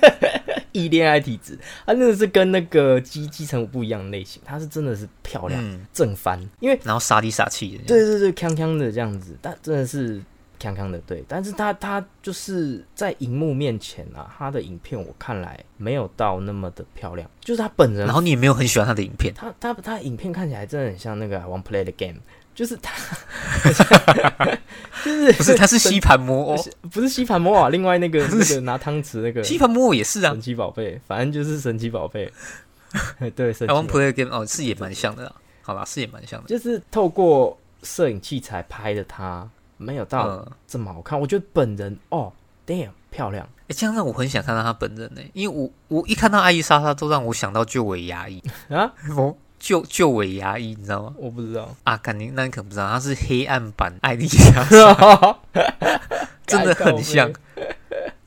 [0.73, 7.83] 易恋爱体质，他真的是跟那个基基成武不一样的类型，他是真的是漂亮、嗯，正翻，因为然后傻里傻气的。
[7.89, 10.23] 对对对，康康的这样子，但真的是
[10.61, 22.15] 康康的对，但是他他就是在荧幕面前啊，他的影片我看来没有到那么的漂亮，就是他本人然后你也没有很喜欢他的影片，他他他影片看起来真的很像那个《One Play 的 Game》，
[22.61, 22.93] 就是他，
[25.03, 30.41] 就是不是，他是吸盘魔哦，不是吸盘魔啊，另外那个那个拿汤匙那个吸盘魔也是啊神。
[30.43, 32.31] 奇宝贝，反正就是神奇宝贝。
[33.35, 35.33] 对，神奇台湾宝贝 Play Game 哦，是也蛮像的啦。
[35.63, 36.49] 好啦，是也蛮像的。
[36.49, 41.19] 就是透过摄影器材拍的他，没有到嗯，这么好看。
[41.19, 42.31] 我觉得本人哦
[42.67, 51.15] ，damn 漂亮，哎，这样让我很想看到他本人呢，因为我我一看到艾丽莎莎，都让我想到就尾牙医啊， 哦，旧旧尾牙医，你知道吗？
[51.19, 54.65] 我不知道，啊，肯定那你可能不知道，他是黑暗版艾丽莎。
[54.65, 55.39] 莎，
[56.47, 57.31] 真的很像，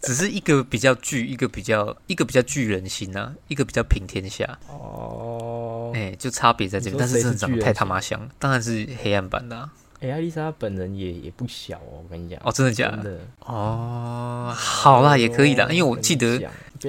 [0.01, 5.91] 只是一个比较巨，一个比较一个比较巨人心啊，一个比较平天下，哦。
[5.95, 9.69] 哎、就差别在这边，但是真的长得太他妈像，当然是黑暗版的、啊、
[10.01, 12.87] 哎、艾丽莎本人也也不小哦，我跟你讲，哦，真的假？
[12.89, 12.95] 的？
[12.97, 13.19] 真的。
[13.41, 16.41] 哦，好啦，也可以啦，因为我记得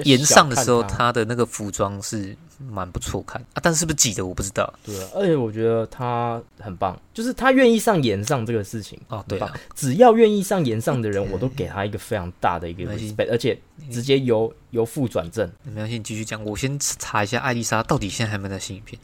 [0.03, 0.95] 演上的时候，他。
[1.05, 4.71] 他的那个服装是蛮不错看啊，但是是不是挤的我不知道。
[4.85, 8.99] 对啊，而且我觉得他很棒，就是他愿意上演上这个事情。
[9.09, 13.59] 哦，对啊，只要愿意上演上的人，我都给他一个非常大的一个没关系 respect，而且
[13.91, 15.49] 直接由由负转正。
[15.63, 18.99] 没关系，你继续讲，我先查一下艾丽莎到底现在还有没有在新影片，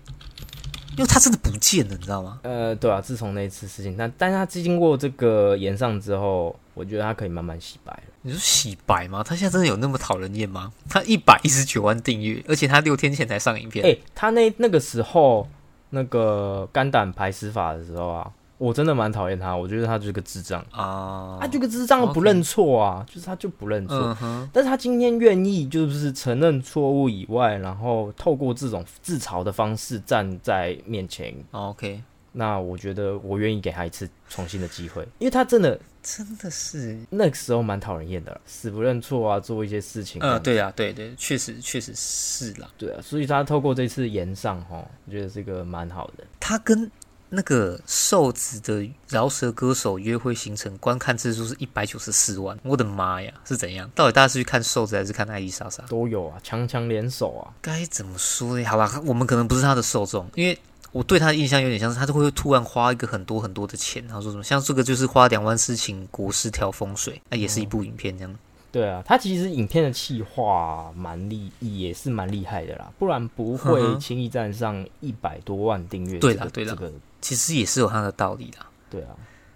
[0.98, 2.40] 因为他真的不见了，你知道吗？
[2.44, 8.11] 呃，对啊，自从那一次事情，但但是他经过这个延上之后，我觉得他可以慢慢洗白了。
[8.24, 9.24] 你说洗白吗？
[9.24, 10.72] 他现在真的有那么讨人厌吗？
[10.90, 13.86] 他一百一十九万订阅，而且他六天前才上影片。
[13.86, 15.48] 哎、他那那个时候
[15.90, 24.16] 那个肝胆排石法的时候啊，我真的蛮讨厌他，我觉得他就是个智障，啊，他就个智障不认错啊，就是他就不认错。
[24.22, 32.00] 嗯，但是他今天愿意就是承认错误以外，然后透过这种自嘲的方式站在面前，哦 OK，
[32.34, 40.22] 那我觉得我愿意给他一次重新的机会，因为他真的真的是，那个时候蛮讨人厌的，死不认错啊，做一些事情。
[40.22, 42.70] 呃，对啊，对对，确实确实是啦。
[42.78, 46.24] 对啊，所以他透过这次延上哈，我觉得是个蛮好的。
[46.40, 46.90] 他跟
[47.30, 53.90] 那个瘦子的饶舌歌手约会行程观看次数是一百九十四万，我的妈呀，是怎样？
[53.96, 55.82] 到底大家是去看瘦子还是看艾丽莎莎？
[55.84, 57.54] 都有啊，强强联手啊。
[57.62, 58.66] 该怎么说呢？
[58.66, 60.58] 好吧，我们可能不是他的受众，因为
[60.92, 68.36] 我对他的印象有点像是他就会突然花一个很多很多的钱，然后说什么像这个就是花两万四请国师调风水，那也是一部影片这样。
[68.72, 76.18] 对啊，他其实影片的企划蛮厉，也是蛮厉害的啦，不然不会轻易站上一百多万订阅。
[76.20, 78.58] 对的，对的，这个其实也是有他的道理的。
[78.90, 79.16] 对啊，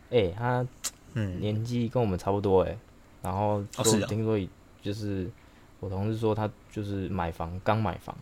[0.10, 0.66] 哎，他
[1.14, 2.78] 嗯，年纪跟我们差不多哎，
[3.22, 4.38] 然后说听说
[4.82, 5.30] 就是
[5.80, 8.14] 我同事说他就是买房刚买房，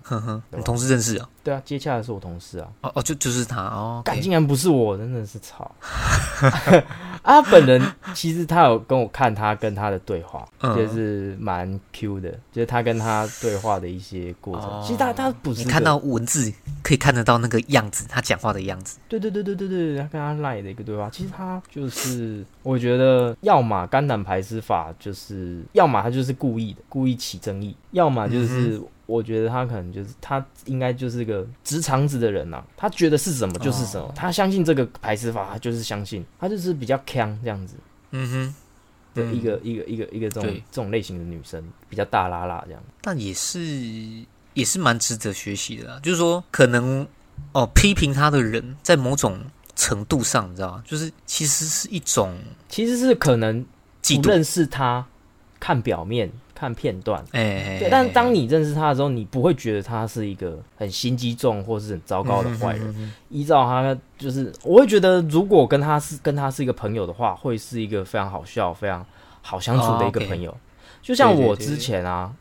[0.52, 1.28] 你同事认识啊？
[1.44, 2.68] 对啊，接洽的是我同事啊。
[2.82, 5.70] 哦哦，就就是他哦，但竟然不是我，真的是操。
[7.24, 7.82] 啊，本人
[8.14, 14.84] 其实他有跟我看他跟他的对话，就是蛮 Q 的，就是他跟他对话的一些过程。
[14.84, 19.00] 其实他他不是你看到文字可以看得到那个样子，他讲话的样子。
[19.10, 28.82] 对对对对对对，他跟他赖的一个对话，其实他就是我觉得，要么肝胆排斥法，就是要么他就是故意的，故意起争议，要么就是。
[29.06, 37.76] 我觉得他可能就是他应该就是个直肠子的人呐，他觉得是什么就是什么，他相信这个排斥法，他就是相信，他就是比较强这样子，
[38.12, 38.56] 嗯哼，
[39.14, 43.60] 的一个一个一个一个这种这种类型的女生，比较大拉拉这样，但也是
[44.54, 47.06] 也是蛮值得学习的啦，就是说可能
[47.52, 49.38] 哦批评他的人在某种
[49.76, 50.84] 程度上，你知道吗？
[50.88, 53.66] 就是其实是一种，其实是可能
[54.24, 55.06] 不认识他，
[55.60, 56.32] 看表面。
[56.64, 63.14] 看片段，哎，对，但是当你认识他的时候，你不会觉得他是一个很心机重或是很糟糕的坏人。
[63.28, 69.06] 依照他，就是我会觉得，如果跟他是跟他是一个朋友的话，会是一个非常好笑、非常
[69.42, 70.56] 好相处的一个朋友。
[71.02, 72.34] 就像我之前啊，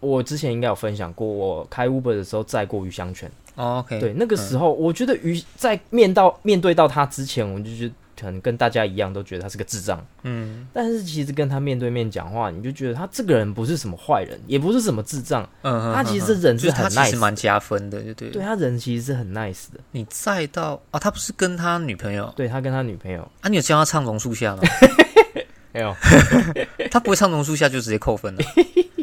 [0.00, 3.30] 我之前应该有分享过，我开 Uber 的时候载过鱼香犬。
[3.56, 7.94] OK，对，那个时候我觉得鱼在面到面对到他之前，我就觉得。
[8.18, 19.80] 可能跟大家一样都觉得他是个智障，嗯，但是其实跟他面对面讲话，你就觉得他这个人不是什么坏人，也不是什么智障，嗯，他其实人是很 nice，蛮加分的，对对，他人其实是很 nice 的。
[19.90, 23.20] 你再到啊，他不是跟他女朋友，对他跟他女朋友。
[23.42, 24.62] 啊，你有教他唱榕树下吗？
[25.72, 25.94] 没有，
[26.90, 28.42] 他不会唱榕树下就直接扣分了，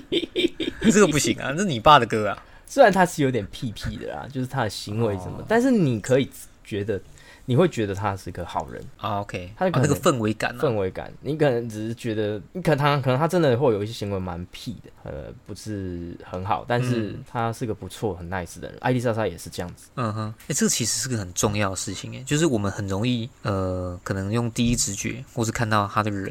[0.92, 2.44] 这个不行啊，这是你爸的歌啊。
[2.66, 6.28] 虽然他是有点屁屁的啦，就是他的行为什么，但是你可以
[6.64, 7.00] 觉得。
[7.46, 18.78] 你会觉得他是个好人啊？OK，他那个氛围感，氛围感，你可能只是觉得，你可能他可能他真的会有一些行为蛮屁的，呃，不是很好，但是他是个不错、很 nice 的人。
[18.80, 19.90] 艾丽莎莎也是这样子。
[19.96, 26.30] 嗯哼，哎，这个其实是个很重要的事情，哎，就是我们很容易，呃，可能用第一直觉，或是看到他的人，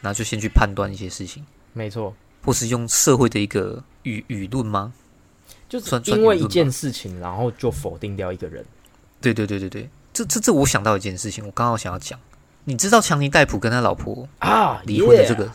[0.00, 1.44] 然后就先去判断一些事情。
[1.74, 4.94] 没错，或是用社会的一个舆舆论吗？
[5.68, 8.64] 就是因为一件事情，然后就否定掉一个人。
[9.20, 9.90] 对对对对对。
[10.18, 12.18] 这这这，我想到一件事情，我刚好想要讲。
[12.64, 15.48] 你知道强尼戴普跟他老婆啊离婚的这个？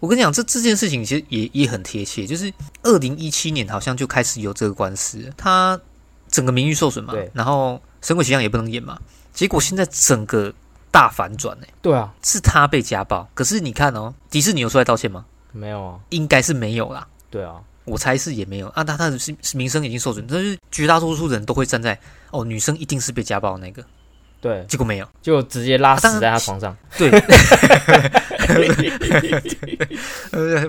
[0.00, 2.26] 我跟你讲，这这件事情其实也也很贴切。
[2.26, 5.78] 就是二零一七年好像就开始有这个官司，他
[6.28, 7.74] 整个名誉受损嘛，然后
[8.06, 8.98] 《神鬼奇象》也不能演嘛。
[9.32, 10.52] 结果现在整个
[10.90, 11.66] 大反转呢？
[11.82, 13.28] 对啊，是他被家暴。
[13.34, 15.24] 可是你看哦，迪士尼有出来道歉吗？
[15.52, 17.06] 没有啊，应该是没有啦。
[17.28, 17.56] 对啊。
[17.88, 18.68] 我猜是也没有。
[18.68, 21.98] 啊，他他的是名声已经受损，但是绝大多数人都会站在
[22.30, 23.84] 哦，女生一定是被家暴那个，
[24.40, 27.10] 对，结果没有，就直接拉死在他床上，对，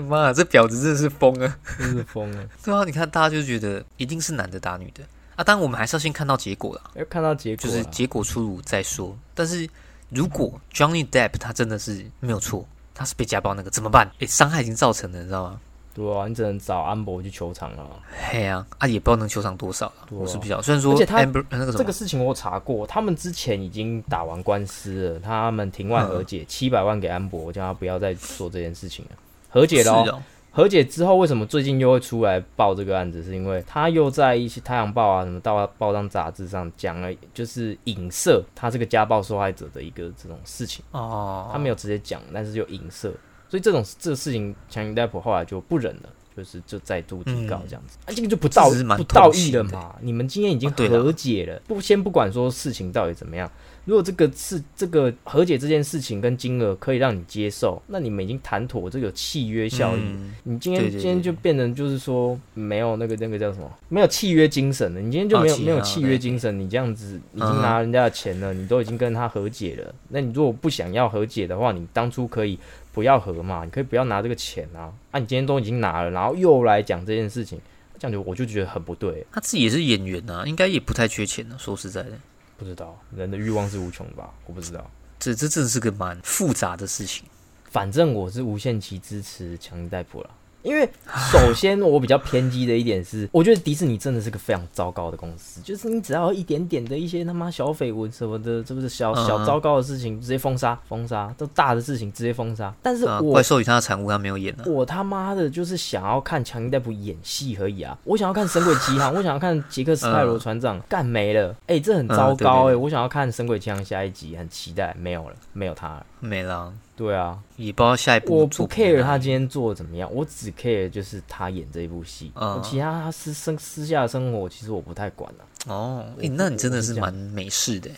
[0.08, 5.02] 妈，这婊子真的是疯了，真是疯了，对啊，你看大家就觉得一定是男的打女的。
[5.36, 9.66] 啊，当然我们还是要先看到结果了，要看到结果，就是结果出炉再说，但是
[10.10, 14.10] 如果 Johnny Depp 他真的是没有错，他是被家暴那个怎么办？
[14.18, 15.58] 诶，伤害已经造成了，你知道吗？
[16.00, 17.86] 对啊，你只能找安博去球场了。
[18.30, 20.06] 嘿啊，啊也不知道能球场多少了。
[20.10, 29.10] 我是比较，虽然说，而且他那个这个事情我查过，他们之前已经打完官司了，他们庭外和解，七百万给安博，叫他不要再做这件事情了，
[29.50, 30.22] 和解了。
[30.52, 33.22] 和解之后，为什么最近又会出来报这个案子？
[33.22, 40.84] 是因为他又在一些《太阳报》啊、什么报报章杂志上讲了，就是影射他这个家暴受害者的一个这种事情。
[40.90, 43.12] 哦，他没有直接讲，但是就影射。
[43.50, 49.96] 所以这种这个事情，强尼戴普后来就不忍了，就是就再度提告嗯这样子，啊，这个就不道不道义的了嘛。
[50.00, 53.50] 你们今天已经和解了，不先不管说事情到底怎么样，
[53.84, 60.14] 如果这个是这个和解这件事情跟金额可以让你接受，那你们已经谈妥这个契约效应。
[60.14, 65.00] 嗯你今天今天就变成就是说没有那个那个叫什么，没有契约精神了。
[65.00, 69.92] 你今天就没有、没有契约精神，你这样子已经嗯拿人家的钱了，你都已经跟他和解了。
[70.08, 72.58] 那你如果不想要和解的话，你当初可以
[72.92, 74.92] 不要和嘛，你可以不要拿这个钱啊。
[75.10, 77.60] 啊，你今天都已经拿了，然后又来讲这件事情，
[77.98, 79.26] 这样就我就觉得很不对。
[79.30, 81.56] 他自己也是演员啊，应该也不太缺钱的。
[81.58, 82.12] 说实在的，
[82.56, 84.32] 不知道人的欲望是无穷吧？
[84.46, 84.90] 我不知道。
[85.18, 87.24] 这这真是个蛮复杂的事情。
[87.70, 90.30] 反正我是无限期支持强尼戴普了。
[90.62, 90.88] 因为
[91.32, 102.72] 首先我比较偏激的一点是，我觉得迪士尼真的是个非常糟糕的公司，就是你只要一点点的一些他妈小绯闻什么的，这不是小嗯小糟糕的事情，直接封杀封杀，都大的事情直接封杀。
[102.82, 104.64] 但是怪兽与他的产物他没有演啊。
[104.66, 107.96] 我他妈的就是想要看强尼戴普演戏而已啊！
[108.04, 116.06] 我想要看《神鬼奇航》，我想要看杰克斯泰罗船长，干没了，哎、这很糟糕哎、我想要看《神鬼奇航》下一集，很期待，没有了，没有他了。
[116.20, 122.60] 没了，对啊，也不知道下一步我不 care 他今天做的怎么样，我只 care 就是他演这一部戏，嗯。
[122.62, 127.96] 其他他私生私下的生活其实我不太管了、哦，我诶那你真的是蛮美式的欸。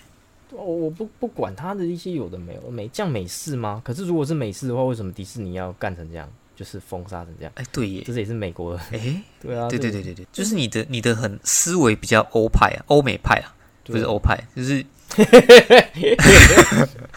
[0.50, 3.80] 我我不不管他的一些有的没有美这样美式吗？
[3.84, 7.52] 可是如果是美式的话，为什么迪士尼要干成这样，就是封杀成这样？
[7.56, 10.14] 哎，对耶，这是也是美国的，哎， 对啊，对这对对。
[10.14, 13.50] 对对，就是你的你的很思维比较欧派啊，欧美派啊，
[13.84, 14.84] 不是欧派，就是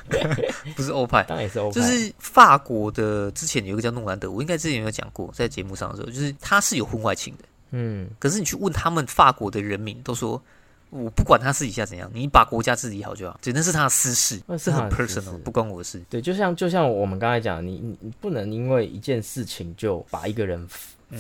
[0.76, 10.42] 不是欧派，当然也是欧派，就是法国的之前有一个叫诺兰德，我应该之前有讲过，在节目上的时候，就是他是有婚外情的，嗯，可是你去问他们法国的人民，都说
[10.92, 15.38] 我不管他私底下怎样，你把国家治理好就好，对，那是他的私事，那是是很 personal，事。
[15.44, 16.02] 不关我的事。
[16.10, 20.66] 对，就像就像我们刚才讲，你你你不能因为一件事情就把一个人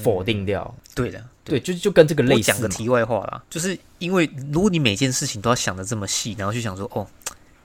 [0.03, 2.57] 否定掉，对的，对，就就跟这个我类似嘛。
[2.57, 7.05] 讲个题外话啦，就是因为如果你每件事情都要想的这么细，然后去想说，哦，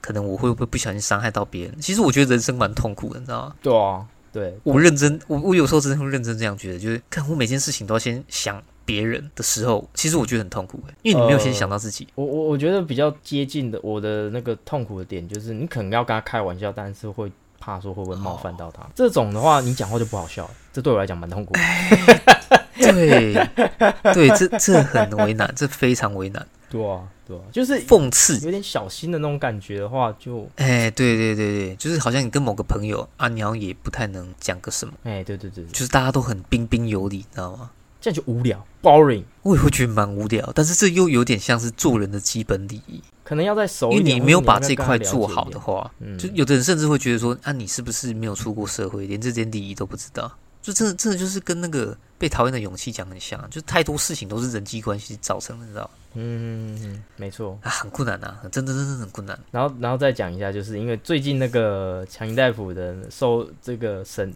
[0.01, 1.79] 可能我会不会不小心伤害到别人？
[1.79, 3.55] 其实我觉得人生蛮痛苦的，你知道吗？
[3.61, 12.07] 对啊，对，我认真，我我有时候真的会认真这样觉得，就是看我每件事情都要先想别人的时候，其实我觉得很痛苦欸，因为你没有先想到自己。
[12.15, 18.81] 我我我觉得比较接近的，我的那个痛苦的点就是，你可能要跟他开玩笑，但是会怕说会不会冒犯到他。
[18.95, 21.59] 这种的话，你讲话就不好笑了，这对我来讲蛮痛苦的。
[22.81, 23.33] 对，
[24.13, 28.39] 对，这这很为难，这非常为难，对啊，对啊，就是讽刺。
[28.39, 37.71] 有点小心的那种感觉的话，就哎，对对对对，就是好像你跟某个朋友啊，你好像也不太能讲个什么，哎，对对对，对就是大家都很彬彬有礼，你知道吗？
[38.01, 39.23] 这样就无聊，boring。
[39.43, 50.31] 我也会觉得蛮无聊，但是这又有点像是做人的基本礼仪，可能要在熟因为，你没有把这块做好的话，嗯，就有的人甚至会觉得说，啊，你是不是没有出过社会，连这点礼仪都不知道？
[50.61, 55.89] 就真的真的就是跟那个被讨厌的勇气讲很像，就太多事情都是人际关系造成的，你知道？
[56.13, 57.57] 嗯，没错。
[57.63, 59.39] 啊，很困难啊，真的真的很困难。
[59.49, 64.33] 然后，然后再讲一下，就是因为最近那个强尼大夫的受这个审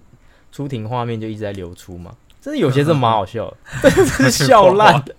[0.51, 5.15] 出庭画面就一直在流出嘛，真的有些真的蛮好笑的，真的笑烂的。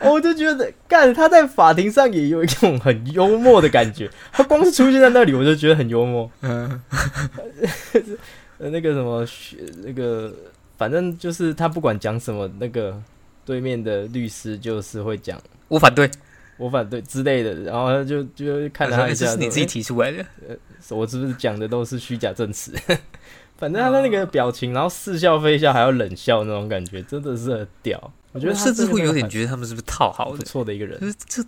[0.00, 6.28] 我就觉得，干他在法庭上也有一种很幽默的感觉，他光是出现在那里，我就觉得很幽默。
[6.40, 6.82] 嗯，
[8.58, 9.26] 呃，那个什么，
[9.84, 10.34] 那个
[10.76, 13.00] 反正就是他不管讲什么，那个
[13.44, 16.10] 对面的律师就是会讲我反对，
[16.56, 20.24] 我反对之类的，然后他就就看了他一下，这是你自己提出来的。
[20.90, 22.72] 我是不是讲的都是虚假证词？
[23.58, 28.12] 反正他的那个表情，然后似笑非笑，还要冷笑那种感觉，真的是很屌。
[28.32, 30.36] 我觉得甚至会有点觉得他们是不是套好？
[30.38, 31.06] 错的一个人就。
[31.06, 31.44] 是这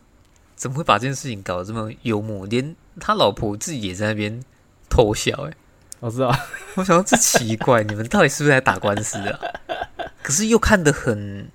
[0.57, 2.45] 怎么会把这件事情搞得这么幽默？
[2.47, 4.43] 连他老婆自己也在那边
[4.91, 5.57] 偷笑、欸，
[6.01, 6.35] 我知道，
[6.77, 9.39] 我想说这奇怪，你们到底是不是在打官司啊？
[10.23, 11.49] 可是又看得很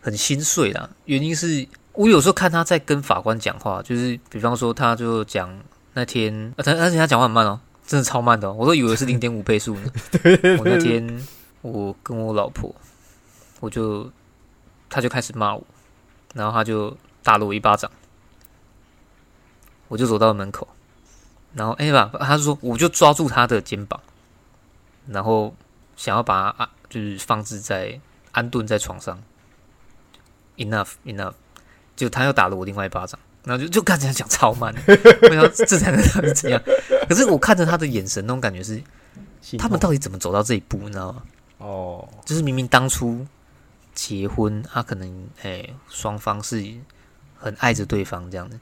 [0.00, 0.88] 很心碎啦。
[1.04, 5.60] 原因是我有时候看他在跟法官讲话，就是比方说他就讲
[5.94, 9.92] 那天，而而且他讲话很慢哦，真的超慢的、哦，我都以为是零点五倍速呢。
[10.58, 11.26] 我那天
[11.62, 12.72] 我跟我老婆，
[13.58, 14.10] 我就
[14.88, 15.64] 他就开始骂我，
[16.34, 17.90] 然后他就打了我一巴掌，
[19.88, 20.68] 我就走到门口，
[21.54, 24.00] 然后哎吧，他说我就抓住他的肩膀，
[25.08, 25.54] 然后
[25.96, 27.98] 想要把他啊就是放置在
[28.32, 29.20] 安顿在床上
[30.56, 31.34] ，enough enough，
[31.96, 36.00] 就他又打了我另外一巴掌，然后就就看起来讲超慢， 我想这才能
[36.34, 36.62] 怎样？
[37.08, 38.80] 可是我看着他的眼神，那种感觉是
[39.58, 41.22] 他们到底怎么走到这一步，你知道吗？
[41.58, 43.26] 哦，就是明明当初
[43.94, 46.64] 结婚，他可能哎双方是
[47.36, 48.56] 很爱着对方这样的，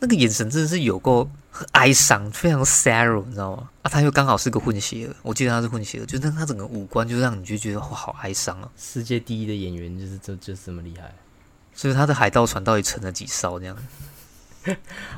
[0.00, 1.30] 那个眼神真的是有够
[1.72, 3.70] 哀伤，非常 sorrow，你知道吗？
[3.82, 8.70] 啊，他又刚好是个混血儿，我记得他是混血儿，就是他整个五官就让你就觉得哇，好哀伤啊！
[8.76, 11.14] 世界第一的演员就是就就是这么厉害。
[11.74, 13.76] 所以他的海盗船到底沉了几艘这样？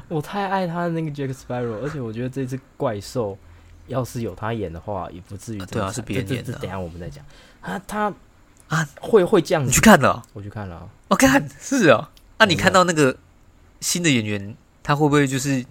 [0.08, 3.36] 我太爱他的那个 Jack Sparrow，而且我觉得这只怪兽
[3.86, 7.24] 要是有他演的话，也不至于对啊是别人演的这这等一下我们再讲。
[7.60, 8.12] 啊他
[8.68, 10.22] 啊，会会这样子你去，看了哦？
[10.32, 10.88] 我去看了啊。
[11.08, 12.10] 我看是啊。
[12.38, 13.16] 那、你看到那个
[13.80, 15.64] 新的演员，他会不会就是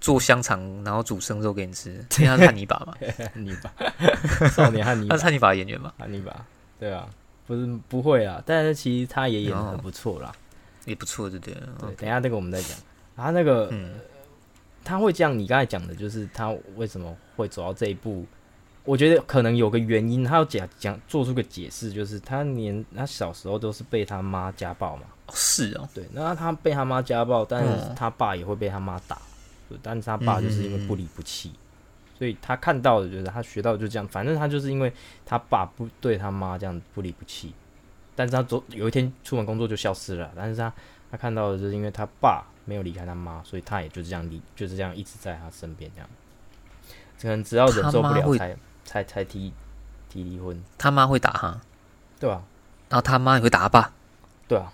[0.00, 1.90] 做香肠，然后煮生肉给你吃？
[2.18, 3.72] 因为他是汉尼拔嘛，汉尼拔，
[4.48, 6.44] 少年汉尼拔他是，汉尼拔的演员嘛，汉尼拔，
[6.78, 7.08] 对啊，
[7.46, 10.32] 不是不会啊，但是其实他也演的不错啦。
[10.84, 11.54] 也不错，对不对？
[11.54, 12.76] 对，等一下那个我们再讲。
[13.16, 13.94] 他那个嗯，
[14.82, 18.26] 他会这样，你刚才讲的就是他为什么会走到这一步？
[18.82, 27.94] 我觉得可能有个原因，他要讲讲做出个解释，就是他年他小时候都是被他妈家暴嘛，哦是哦，对，那他被他妈家暴，但是嗯。
[27.94, 29.18] 他爸也会被他妈打，
[29.68, 31.52] 对，但是他爸就是因为不离不弃，
[32.18, 34.92] 所以他看到的就是他学到的就这样，反正他就是因为
[35.24, 37.54] 他爸不对他妈这样不离不弃，
[38.14, 40.72] 但是他昨有一天出门工作就消失了，但是他
[41.10, 46.08] 他看到的就是因为他爸没有离开他妈，所以他也就这样离就是这样一直在他身边这样，
[47.20, 49.52] 可能只要忍受不了才才才提
[50.08, 51.60] 提离婚，他妈会打他，
[52.18, 52.42] 对吧、
[52.88, 53.92] 然后他妈也会打他爸？
[54.48, 54.72] 对啊，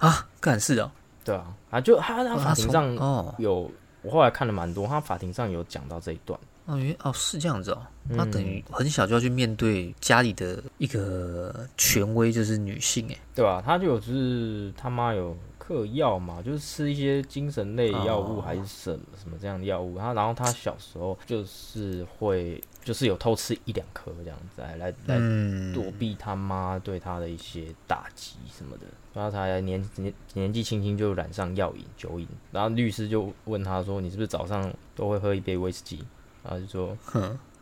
[0.00, 0.90] 啊，干事哦，
[1.24, 3.32] 对啊，啊就他他法庭上哦。
[3.38, 3.70] 有，
[4.02, 6.38] 我后来看了蛮多，他法庭上有讲到这一段。
[6.66, 7.82] 哦原哦是这样子哦，
[8.16, 8.30] 他嗯。
[8.30, 18.42] 等于很小就要去面对家里的一个权威，就是女性哎，对吧、他就有就是他妈有嗑药嘛，就是吃一些精神类药物哦。
[18.42, 19.98] 还是什么什么这样的药物。
[19.98, 32.26] 他然后他小时候就是会就是有偷吃一两颗这样子来来来嗯，躲避他妈对他的一些打击什么的，然后才年年年纪轻轻就染上药瘾酒瘾。
[32.52, 36.04] 然后律师就问他说：“你是不是早上都会喝一杯威士忌？”
[36.42, 36.96] 然后就说，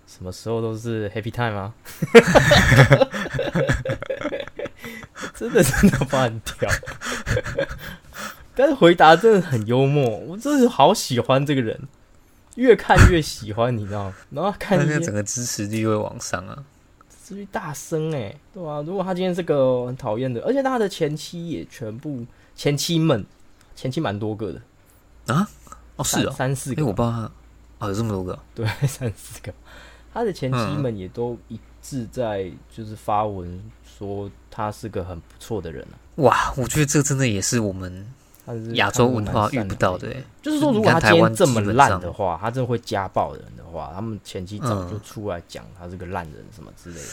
[0.07, 1.75] 什么时候都是 happy time 啊？
[5.35, 6.69] 真的真的把很跳，
[8.55, 11.81] 但是回答真的很幽默，我真的好喜欢这个人，
[12.59, 14.15] 越看越喜欢，你知道吗？
[14.31, 16.65] 然后看那那整个支持率会往上啊，
[17.25, 23.25] 至于大声哎、对啊、如果他今天是个很讨厌的，而且他的前妻也全部前妻们，
[23.77, 24.61] 前妻蛮多个的。
[25.33, 25.49] 啊，
[25.97, 28.33] 哦是哦，哎三四个吧，我不知道他哦有这么多个。
[28.33, 29.55] 哦，对， 三四个。
[30.13, 38.05] 他的前妻嗯们也都一致在就是发文说他是个很不错的人啊，哇，我觉得这真的也是我们
[38.75, 40.25] 亚洲文化遇不到的、欸。
[40.43, 47.09] 就是说，如果他看台湾今天这么烂的话，他真的会家暴人的话，他们前期早就嗯出来讲他是个烂人什么之类的。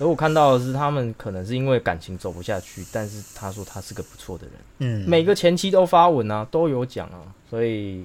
[0.00, 4.54] 而我看到的是，他们可能是因为感情走不下去，但是他说他是个不错的人。
[4.78, 8.04] 嗯，每个前期都发文啊，都有讲啊，所以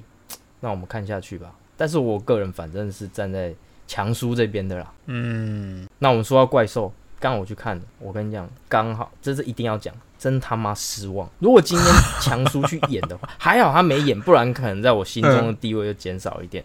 [0.60, 1.52] 那我们看下去吧。
[1.76, 3.52] 但是我个人反正是站在
[3.88, 4.94] 强叔这边的啦。
[5.08, 11.28] 嗯，那我们说到怪兽，刚我去看，我跟你讲，刚好这是一定要讲，真他妈失望。
[11.40, 11.88] 如果今天
[12.22, 16.64] 强叔去演的话，还好他没演，不然可能在我心中的地位就减少一点。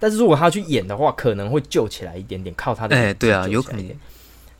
[0.00, 3.96] 但是如果他去演的话，可能会救起来一点点，靠他的哎对啊有可能。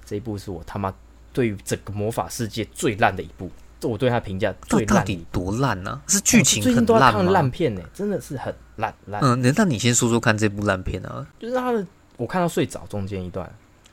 [0.04, 0.94] 这一部是我他妈
[1.32, 5.04] 对于整个魔法世界最烂的一部，这我对他评价最烂到。
[5.04, 7.32] 底多烂呢、是剧情很我最近都在看烂吗？
[7.32, 9.20] 烂片呢、真的是很烂烂。
[9.22, 11.26] 嗯，那那你先说说看这部烂片啊。
[11.38, 11.86] 就是他的，
[12.16, 13.48] 我看到睡着中间一段，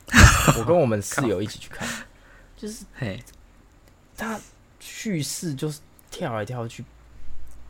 [0.58, 1.86] 我跟我们室友一起去看，
[2.56, 2.84] 就是
[4.16, 4.40] 嘿，他
[4.80, 6.84] 叙事就是跳来跳去，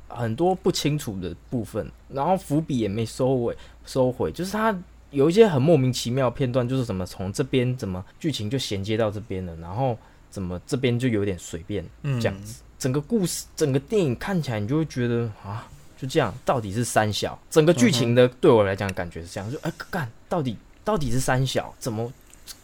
[0.08, 4.76] 很多不清楚的部分，然后伏笔也没收尾收回，就是他
[5.10, 9.98] 有一些很莫名其妙的片段，就是怎么从这边怎么剧情就衔接到这边了，然后
[10.30, 12.42] 怎么这边就有点随便嗯，这样。
[12.42, 15.66] 子，整个故事整个电影看起来你就会觉得啊，
[15.96, 22.12] 就这样，到底是三小，整个剧情的对我来讲感觉是这样，就哎干，到底到底是三小，怎么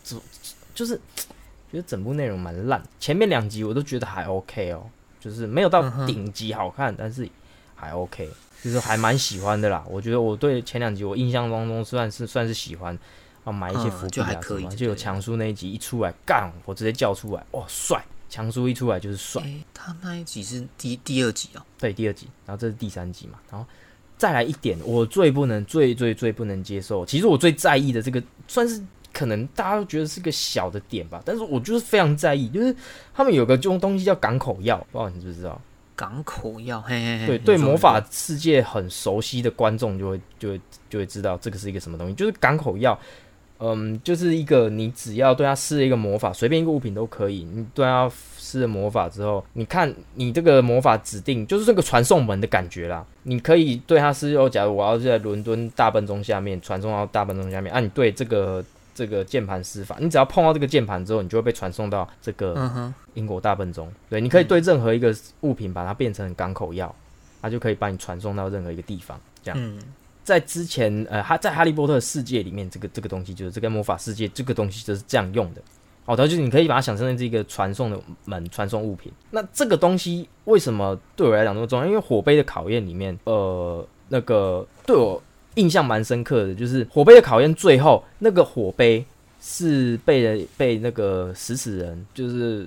[0.02, 0.20] 怎
[0.74, 1.00] 就是
[1.72, 4.84] 觉得整部内容蛮烂，前面两集我都觉得还 OK 哦，
[5.18, 7.28] 就是没有到顶级好看，但是
[7.74, 8.28] 还 OK，
[8.62, 9.84] 就是还蛮喜欢的啦。
[9.88, 12.96] 我觉得我对前两集我印象当中算是算是喜欢。
[13.44, 18.00] 啊，买一些嗯伏笔啊就还可以什么就有强叔那一集一出来，干，我直接叫出来，哇，帅！
[18.30, 21.66] 强叔一出来就是帅，诶他那一集是第第二集啊。
[21.76, 23.66] 对，第二集，然后这是第三集嘛，然后
[24.16, 28.80] 再来一点，我最不能、最最最不能接受，其实我最在意的这个，算是
[29.12, 32.74] 可能大家都觉得是个小的点吧，但是我就是非常在意，就是
[33.14, 35.60] 他们有个这种东西叫港口药，不知道你知不知道？
[35.94, 42.98] 港口药，嘿嘿嘿，对，对魔法世界很熟悉的观众就会就会就会知道这个是一个什么东西，就是港口药。
[43.64, 47.44] 嗯，就是一个你只要对它施一个魔法，随便一个物品都可以。
[47.44, 53.06] 你对它施了魔法之后，你看你这个魔法指定就是这个传送门的感觉啦。
[53.22, 58.64] 你可以对它施哦，假如我要在伦敦大笨钟下面传送到大笨钟下面，啊，你对这个
[58.94, 63.92] 这个键盘施法，你只要碰到这个键盘之后，你就会被传送到这个英国大笨钟。
[64.08, 66.94] 对，你可以对任何一个物品把它变成港口药，
[67.40, 69.20] 它就可以把你传送到任何一个地方。
[69.42, 69.78] 这样，嗯
[70.24, 75.60] 在之前，呃，他在哈利波特世界里面，这个这个东西就是这个魔法世界这个东西就是这样用的。
[76.04, 79.12] 哦，它就是你可以把它想象成是一个传送的门，传送物品。
[79.30, 81.86] 那这个东西为什么对我来讲那么重要？
[81.86, 85.20] 因为火杯的考验里面，呃，那个对我
[85.54, 89.04] 印象蛮深刻的，就是火杯的考验最后那个火杯
[89.40, 92.66] 是被人被那个食死人，就是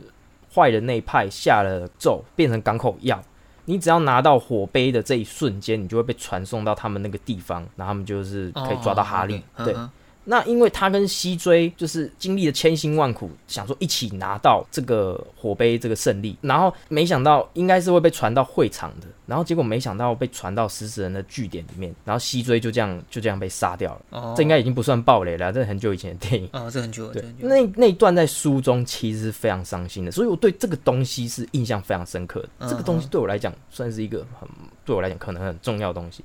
[0.53, 3.21] 坏人那一派下了咒，变成港口药。
[3.65, 9.41] 你只要拿到火杯的这一瞬间，你就会被传送到他们那个地方，然后他们就是可以抓到哈利。
[9.57, 9.89] 对，哦嗯哼
[10.25, 24.01] 那因为他跟西追就是经历了千辛万苦，想说一起拿到这个火杯这个胜利，然后没想到应该是会被传到会场的，然后结果没想到被传到食死人的据点里面，然后西追就这样就这样被杀掉了。
[24.09, 26.49] 哦，这应该已经不算暴雷了，这是很久以前的电影。
[26.53, 27.23] 哦，这很久了，对。
[27.37, 32.49] 那那一段在书中其实是非常伤心的，所以我对这个东西是印象非常深刻的。
[32.59, 34.49] 嗯这个东西对我来讲算是一个很
[34.83, 36.23] 对我来讲可能很重要的东西，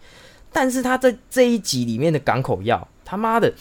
[0.50, 3.52] 但是他在这一集里面的港口药，他妈的，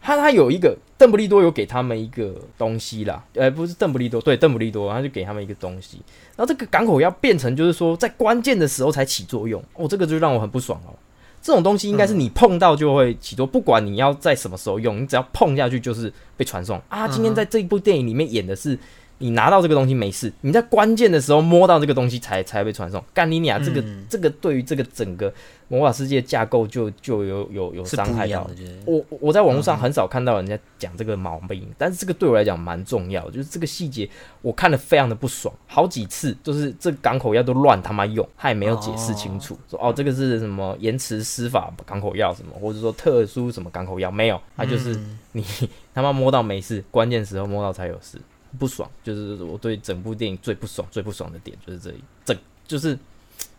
[0.00, 5.98] 他他有一个邓布利多有给他们一个东西啦，呃，不是邓布利多，对，邓布利多，他就给他们一个东西，
[6.36, 10.94] 然后这个港口要变成就是说在关键的时候才起作用，哦，这个就让我很不爽哦。
[11.42, 16.78] 这种东西应该是你碰到就会起作，不管你要在什么时候用，你只要碰下去就是被传送。
[16.90, 17.08] 啊。
[17.08, 18.78] 今天在这一部电影里面演的是，
[19.22, 23.02] 你拿到这个东西没事，你在关键的时候摸到这个东西才才被传送。
[23.14, 24.04] 干你俩这个、嗯。
[24.08, 25.32] 这个对于这个整个
[25.68, 28.50] 魔法世界架构就就有有有是伤害到。
[28.86, 34.08] 我我在网络上很少看到人家讲这个毛病，但是这个对我来讲蛮重要的，就是这个细节
[34.42, 45.18] 我看的非常的不爽，好几次就是这港口药都乱他妈用，他也没有解释清楚，说哦这个是什么延迟施法港口药什么，或者说特殊什么港口药没有，他就是嗯。
[45.32, 45.44] 你
[45.94, 48.18] 他妈摸到没事，关键时候摸到才有事，
[48.58, 52.36] 不爽，就是我对整部电影最不爽、最不爽的点就是这里，整
[52.66, 52.98] 就是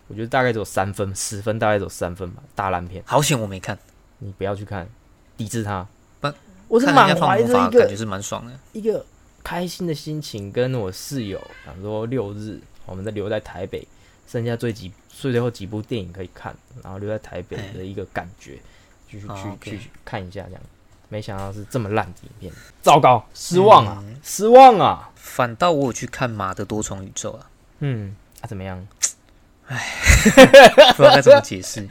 [0.08, 3.04] 我觉得大概只有三分，十分大概只有三分吧，大烂片。
[3.06, 3.78] 好险我没看，
[4.20, 4.89] 你不要去看，
[5.38, 5.88] 抵制它
[6.20, 6.32] 不。
[6.68, 8.58] 我是看人家满怀着一个，感个觉是蛮爽的。
[8.72, 9.06] 一个
[9.44, 13.86] 开心的心情，跟我室友想说六日我们再留在台北，
[14.26, 18.58] 剩下最几最最后几部电影可以看，然后留在台北的一个感觉，
[19.10, 20.62] 继续哦去去看一下这样。
[21.12, 25.09] 没想到是这么烂的影片，糟糕，失望啊，嗯失望啊！
[25.16, 27.45] 反倒我有去看《马的多重宇宙》啊，
[27.80, 28.88] 嗯，啊怎么样？
[29.68, 31.86] 不知道该怎么解释。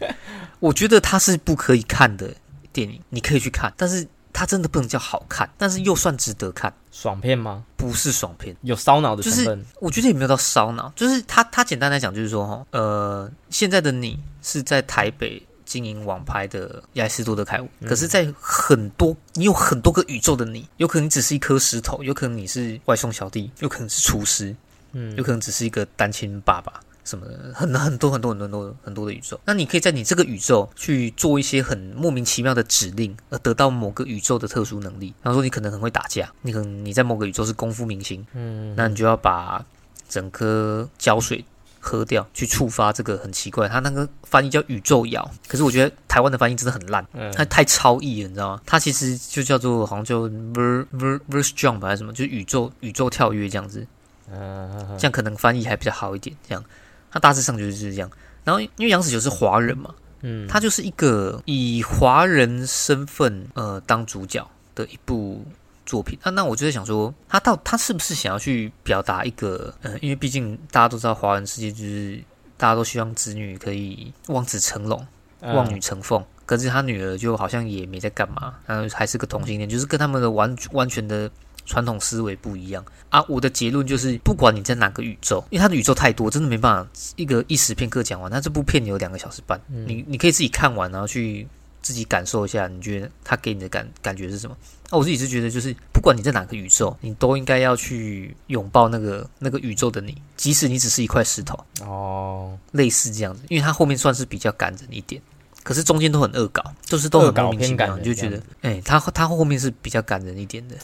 [0.59, 2.35] 我觉得它是不可以看的
[2.73, 7.64] 电影，你可以去看，但是它真的不能叫好看，但是又算值得看，爽片吗？
[7.77, 8.57] 不是爽片。
[8.62, 9.66] 有烧脑的就是成分？
[9.81, 24.53] 我觉得也没有到烧脑，就是它它简单来讲就是说哈，呃，现在的你是在台北经营网拍的亚里士多德凯伍，可是，在很多你有很多个宇宙的你，有可能你只是一颗石头，有可能你是外送小弟，有可能是厨师，
[24.95, 26.81] 嗯有可能只是一个单亲爸爸。
[27.03, 35.07] 什么的，很很多很多很多很多很多的宇宙，那你可以在你这个宇宙去做一些很莫名其妙的指令，而得到某个宇宙的特殊能力。
[35.07, 39.64] 比方说，你可能很会打架，你可能你在某个宇宙是功夫明星，嗯，那你就要把
[40.09, 41.45] 整颗胶水
[41.81, 45.28] 喝掉，去触发这个很奇怪，它那个翻译叫宇宙摇。
[45.49, 48.62] 可是我觉得台湾的翻译真的很烂，嗯它太超译了，你知道吗？
[48.66, 53.87] 它其实就叫做好像就 ver ver verse jump 还是什么，就是宇宙宇宙跳跃这样子，
[54.31, 56.37] 嗯这样可能翻译还比较好一点。
[56.47, 56.62] 这样，
[57.11, 58.11] 它大致上就是这样。
[58.45, 65.45] 然后因为杨子九是华人嘛，嗯，他就是一个以华人身份呃当主角的一部
[65.91, 66.16] 作品。
[66.22, 72.22] 啊那那我就在想说，他到他是不是想要去表达一个呃，因为毕竟大家都知道华人世界就是
[72.57, 75.07] 大家都希望子女可以望子成龙、
[75.41, 76.24] 嗯望女成凤。
[76.47, 81.30] 可是他女儿就好像也没在干嘛，然后还是个同性恋，就是跟他们的完完全的
[81.64, 83.24] 传统思维不一样啊。
[83.28, 88.28] 我的结论就是，不管你在哪个宇宙，因为他的宇宙太多，真的没办法一个一时片刻讲完。
[88.30, 91.47] 那这部片有两个小时半，嗯你你可以自己看完，然后去
[91.83, 94.57] 自己感受一下，你觉得他给你的感感觉是什么？
[94.91, 103.43] 那我自己是觉得，就是不管你在哪个宇宙，你都应该要去拥抱那个那个宇宙的你，即使你只是一块石头，哦，类似这样子。
[103.49, 105.22] 因为它后面算是比较感人一点，
[105.62, 110.74] 可是中间都很恶搞，就是都恶搞很莫名其妙，偏感人你就觉得哎、他他后面是比较感人一点的。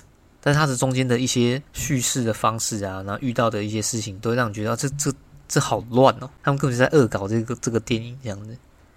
[0.41, 5.13] 但是它的中间的一些叙事的方式啊，然后遇到的一些事情，都会让你觉得、啊、这这
[5.49, 6.31] 这好乱哦。
[6.45, 8.57] 他们根本就在恶搞这个这个电影这样子。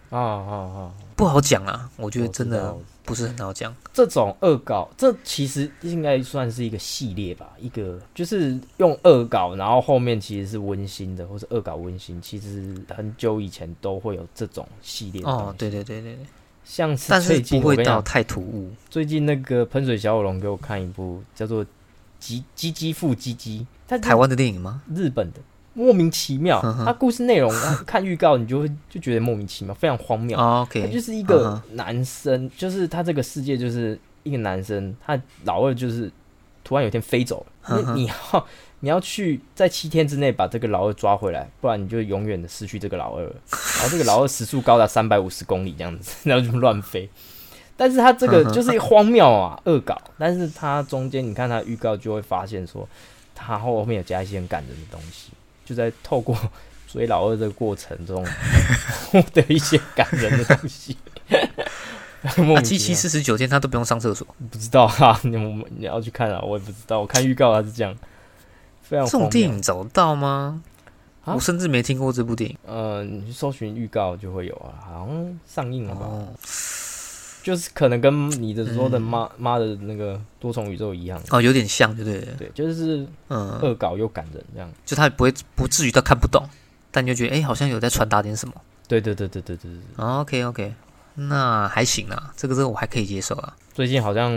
[0.10, 0.92] 啊啊啊！
[1.16, 3.76] 不好讲啊，我觉得真的不是很好讲。
[3.94, 16.26] 这种恶搞，这其实应该算是一个系列吧，一个就是用恶搞，然后后面其实是温馨的，或是恶搞温馨，其实很久以前都会有这种系列的哦，对对对对对，
[16.64, 18.72] 像是但是不会到太突兀。
[18.90, 21.64] 最近那个喷水小火龙给我看一部叫做
[22.20, 24.82] 《鸡鸡鸡复鸡鸡》，它是台湾的电影吗？
[24.96, 25.40] 日本的，
[25.74, 26.60] 莫名其妙。
[26.64, 30.38] 嗯哼它故事内容啊 看预告你就会就觉得莫名其妙，非常荒谬。
[30.38, 36.12] 哦他就是一嗯个男生，就是他这个世界就是一个男生，他老二就是
[36.64, 38.48] 突然有一天飞走了，你要
[38.82, 43.36] 你要去在七天之内把这个老二抓回来，不然你就永远的失去这个老二了。
[43.80, 47.10] 然后这个老二时速高达三百五十公里这样子， 然后就乱飞。
[47.76, 50.00] 但是他这个就是荒谬啊，恶搞。
[50.18, 52.88] 但是他中间你看他预告就会发现说，
[53.34, 55.32] 他后面有加一些很感人的东西，
[55.70, 56.36] 就在透过
[56.92, 58.26] 追老二这个过程中
[59.12, 60.98] 获得一些感人的东西。
[62.38, 67.00] 莫啊，七七四十九天他都不用上厕所，不知道啊， 你我们你要去看啊，我也不知道。
[67.00, 67.96] 我看预告他是这样，
[68.82, 70.62] 非常这种电影找得到吗？
[71.24, 72.58] 啊我甚至没听过这部电影。
[72.66, 76.06] 呃，你去搜寻预告就会有啊，好像上映了吧？
[76.08, 76.28] 哦
[77.50, 82.20] 就是可能跟你的说的嗯妈妈、的那个多重宇宙一样，哦，有点像，对不对？
[82.38, 84.72] 对，就是嗯，恶搞又感人这样。
[84.86, 86.48] 就他不会不至于到看不懂，
[86.92, 88.54] 但你就觉得哎、好像有在传达点什么。
[88.88, 89.82] 对对对对对对对。
[89.96, 90.74] 哦 OK OK，
[91.16, 93.56] 那还行啊，这个这个我还可以接受啊。
[93.74, 94.32] 最近好像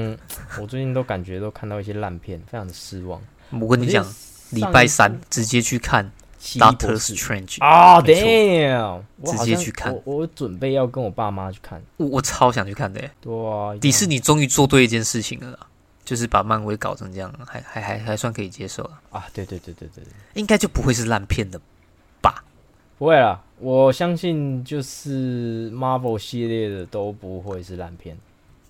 [0.59, 3.21] 我最近都感觉都看到一些烂片，非常的失望。
[3.61, 4.07] 我跟你讲，
[4.53, 6.11] 礼拜三直接去看
[6.43, 9.39] Doctor 士 Strange，啊没错，damn！
[9.39, 11.81] 直接去看我我准备要跟我爸妈去看。
[11.99, 13.11] 我我超想去看的耶。
[13.21, 15.59] 对啊，迪士尼终于做对一件事情了啦，
[16.05, 20.13] 就是把漫威搞成这样，还还还还算可以接受啊，啊，对对对对对对。
[20.35, 21.61] 应该就不会是烂片的
[22.21, 22.43] 吧？
[22.99, 28.19] 不会啦，我相信就是 Marvel 系列的都不会是烂片，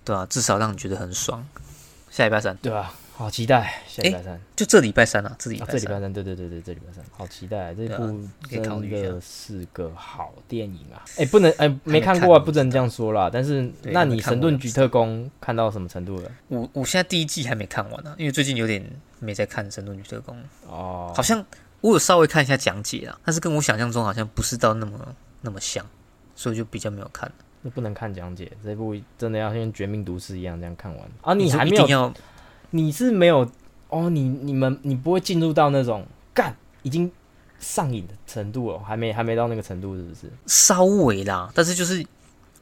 [0.05, 1.43] 对啊，至少让你觉得很爽。
[2.11, 5.81] 下礼拜三，对吧、好期待下礼拜三，就这礼拜三啊，这礼啊，拜三。
[5.81, 11.05] 这礼拜三，对对对对，这礼拜三，好期待，这部真的是个好电影啊！
[11.19, 13.29] 哎、不能哎、没没看过啊，不能这样说啦。
[13.31, 16.31] 但是，那你神盾局特工看到什么程度了？
[16.47, 18.83] 我我现在第一季还没看完呢、因为最近有点
[19.19, 20.35] 没在看《神盾局特工》，
[20.67, 21.45] 哦，好像
[21.81, 25.85] 我有稍微看一下讲解啊，但是跟我想象中好像不是到那么那么像，
[26.35, 27.31] 所以就比较没有看。
[27.61, 31.33] 那不能看讲解，这部真的要像《绝命毒师》一样这样看完啊！
[31.33, 32.13] 你说还没有
[32.75, 33.47] 你是没有
[33.89, 36.03] 哦，你你们你不会进入到那种
[36.33, 37.11] 干已经
[37.59, 40.31] 上瘾的程度了，还没还没到那个程度，是不是？
[40.47, 42.03] 稍微啦，但是就是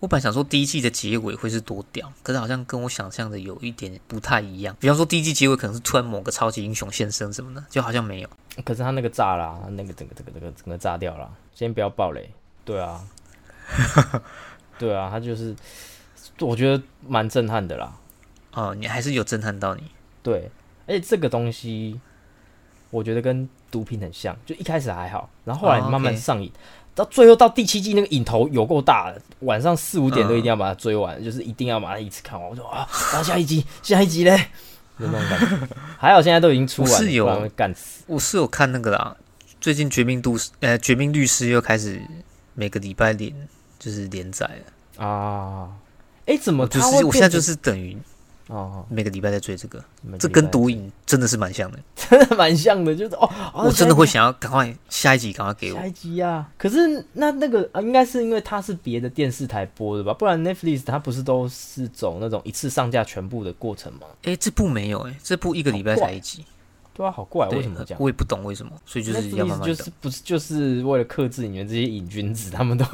[0.01, 4.75] 我本来想说第一季的结尾会是多屌，可是好像跟我想象的有一点不太一样。
[4.81, 8.29] 比方说第一季结尾可能是突然某个超级英雄现身什么的，就好像没有。
[8.65, 11.31] 可是他那个炸啦，他那个整个整个整个整个炸掉了。
[11.55, 12.29] 先不要爆雷，
[12.65, 13.01] 对啊，
[14.77, 15.55] 对啊，他就是
[16.39, 17.93] 我觉得蛮震撼的啦。
[18.53, 19.83] 哦，你还是有震撼到你。
[20.23, 20.49] 对，
[20.87, 21.99] 而且这个东西
[22.89, 26.51] 我觉得跟毒品很像，就一开始还好，然后后来哦慢慢上瘾。
[26.93, 32.49] 到最后到第七季那个瘾头有够大的，晚上四五点都嗯一定要把它追完，就是一定要把它一次看完。
[32.49, 34.37] 我说啊，然后下一集下一集嘞，
[34.99, 35.67] 就那种感觉。
[35.97, 38.03] 还好现在都已经出完了，我是有不然会干死。
[38.07, 39.15] 我是有看那个啦，
[39.61, 42.01] 最近《绝命毒师》呃，《绝命律师》又开始
[42.55, 43.33] 每个礼拜连
[43.79, 44.45] 就是连载
[44.97, 45.05] 了。
[45.05, 45.69] 啊，
[46.25, 48.01] 哎、怎么就是我现在就是等于成
[48.51, 49.81] 哦，每个礼拜在追这个，
[50.19, 51.79] 这跟毒瘾真的是蛮像的。
[51.95, 55.87] 真 的蛮像的，就是哦，哦我真的会想要赶快下一集赶快给我下。
[55.87, 56.45] 一集啊。
[56.57, 60.13] 可是那那个啊，应该是因为它是别的电视台播的吧？
[60.13, 64.01] 不然 Netflix 它不是都是走那种一次上架全部的过程吗？
[64.23, 66.45] 哎，这部没有哎，这部一个礼拜才一集，
[67.01, 68.01] 对啊，好怪，为什么这样？
[68.01, 69.91] 我也不懂为什么，所以就是要慢慢等就是。
[69.99, 72.85] 不是就是为了克制你们这些瘾君子，他们都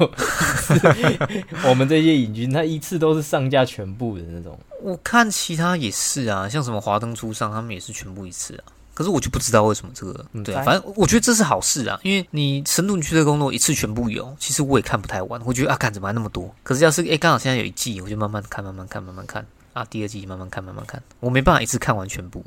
[1.68, 4.58] 我们这些瘾君，他一次都是上架全部的那种。
[4.82, 8.72] 我看其他也是啊，像什么华灯初上，他们也是全部一次啊。
[8.94, 16.52] 可是我就不知道为什么这个，对反正我觉得这是好事啊，因为你神盾局的工作一次全部有，其实我也看不太完，我觉得啊，看怎么还那么多？
[16.64, 22.44] 可是要是诶刚好现在有一季，我就慢慢看，慢慢看，慢慢看啊，第二季慢慢看，慢慢看，我没办法一次看完全部。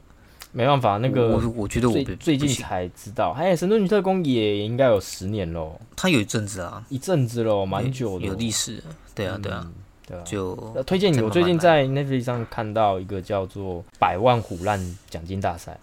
[0.51, 8.83] 没办法，那个我我觉得我最最近才知道，哎，神盾局特工也应该有十年喽，他有一阵子啊，一阵子喽，蛮久的，有历史，
[9.15, 9.73] 对啊，对啊，嗯，
[10.07, 10.23] 对啊。
[10.25, 14.79] 就呃推荐你，我最近在 Netflix 上看到一个叫做《百万虎烂
[15.09, 15.79] 奖金大赛》，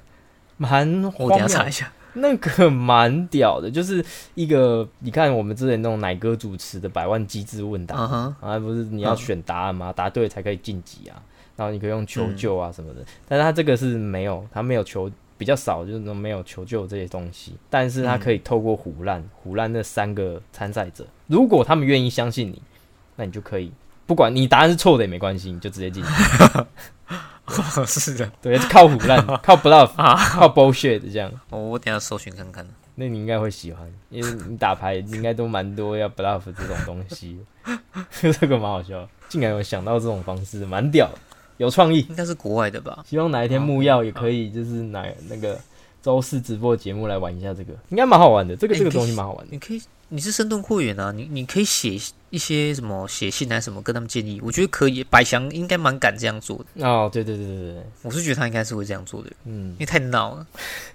[0.56, 1.38] 蛮我荒谬。
[1.38, 1.92] 等一下查一下。
[2.18, 4.02] 那个蛮屌的，就是
[4.34, 9.92] 一个你看我们之前那种奶哥主持的百万机智问答，啊，不是你要嗯选答案吗？
[9.92, 11.20] 答对才可以晋级啊，
[11.56, 13.00] 然后你可以用求嗯救啊什么的。
[13.26, 22.62] 但是他这个是没有，他没有求比较少，就是说没有求救这些东西，但是他可以透过虎烂虎烂那三个参赛者，如果他们愿意相信你，
[23.16, 23.72] 那你就可以，
[24.06, 26.08] 不管你答案是错的也没关系，你就直接进去。
[27.86, 31.30] 是的，对，靠虎烂， 靠 bluff，靠 bullshit 这样。
[31.50, 32.66] 我我等下搜寻看看。
[32.96, 37.38] 那你应该会喜欢，因为你打牌应该都蛮多要 bluff 这种东西，
[38.40, 41.08] 这个蛮好笑，竟然有想到这种方式，蛮屌，
[41.56, 42.00] 有创意。
[42.08, 43.04] 应该是国外的吧？
[43.08, 45.58] 希望哪一天木曜也可以，就是拿那个
[46.02, 48.54] 周四直播节目来玩一下这个，应该蛮好玩的。
[48.54, 49.52] 这个这个东西蛮好玩的。
[49.52, 51.98] 你可以，你是深度会员啊，你你可以写
[52.30, 55.02] 一些什么写信还是什么跟他们建议，我觉得可以。
[55.04, 56.86] 百祥应该蛮敢这样做的。
[56.86, 59.30] 哦，对对对对对，我是觉得他应该是会这样做的。
[59.44, 60.46] 嗯，因为太闹了。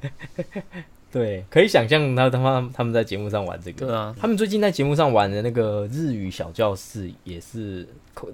[1.12, 3.86] 对，可以想象他他妈他们在节目上玩这个。
[3.86, 7.82] 对啊，他们最近在节目上玩的那个日语小教室也是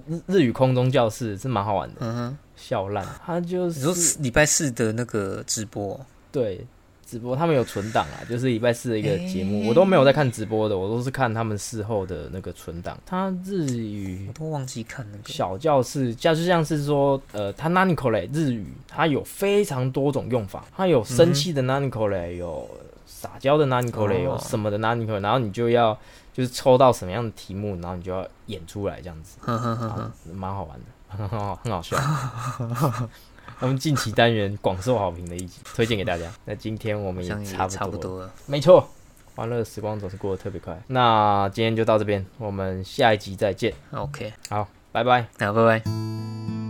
[0.06, 1.96] 日日语空中教室是蛮好玩的。
[1.98, 6.00] 嗯哼，笑烂，他就是你说礼拜四的那个直播，
[6.30, 6.64] 对。
[7.08, 12.98] 直播他们有存档啊，就是礼拜四的一个节目，我都没有在看直播的，我都是看他们事后的那个存档。
[13.06, 15.32] 他日语我都忘记看那个。
[15.32, 22.68] 小教室，就是像是说，呃，他 nanicole 日语，它有非常多种用法，它有生气的 nanicole，有
[23.06, 25.98] 撒娇的 nanicole，有什么的 nanicole，然后你就要
[26.34, 29.38] 就是抽到什么样的题目，然后你就要演出来这样子，
[30.34, 31.96] 蛮好玩的，很 好很好笑。
[33.60, 36.30] 我们近期单元广受好评的一集，推荐给大家。
[36.46, 38.88] 那今天我们也差不多了，没错，
[39.34, 40.80] 欢乐时光总是过得特别快。
[40.86, 43.72] 那今天就到这边，我们下一集再见。
[43.90, 46.67] OK，好，拜拜，好，拜拜。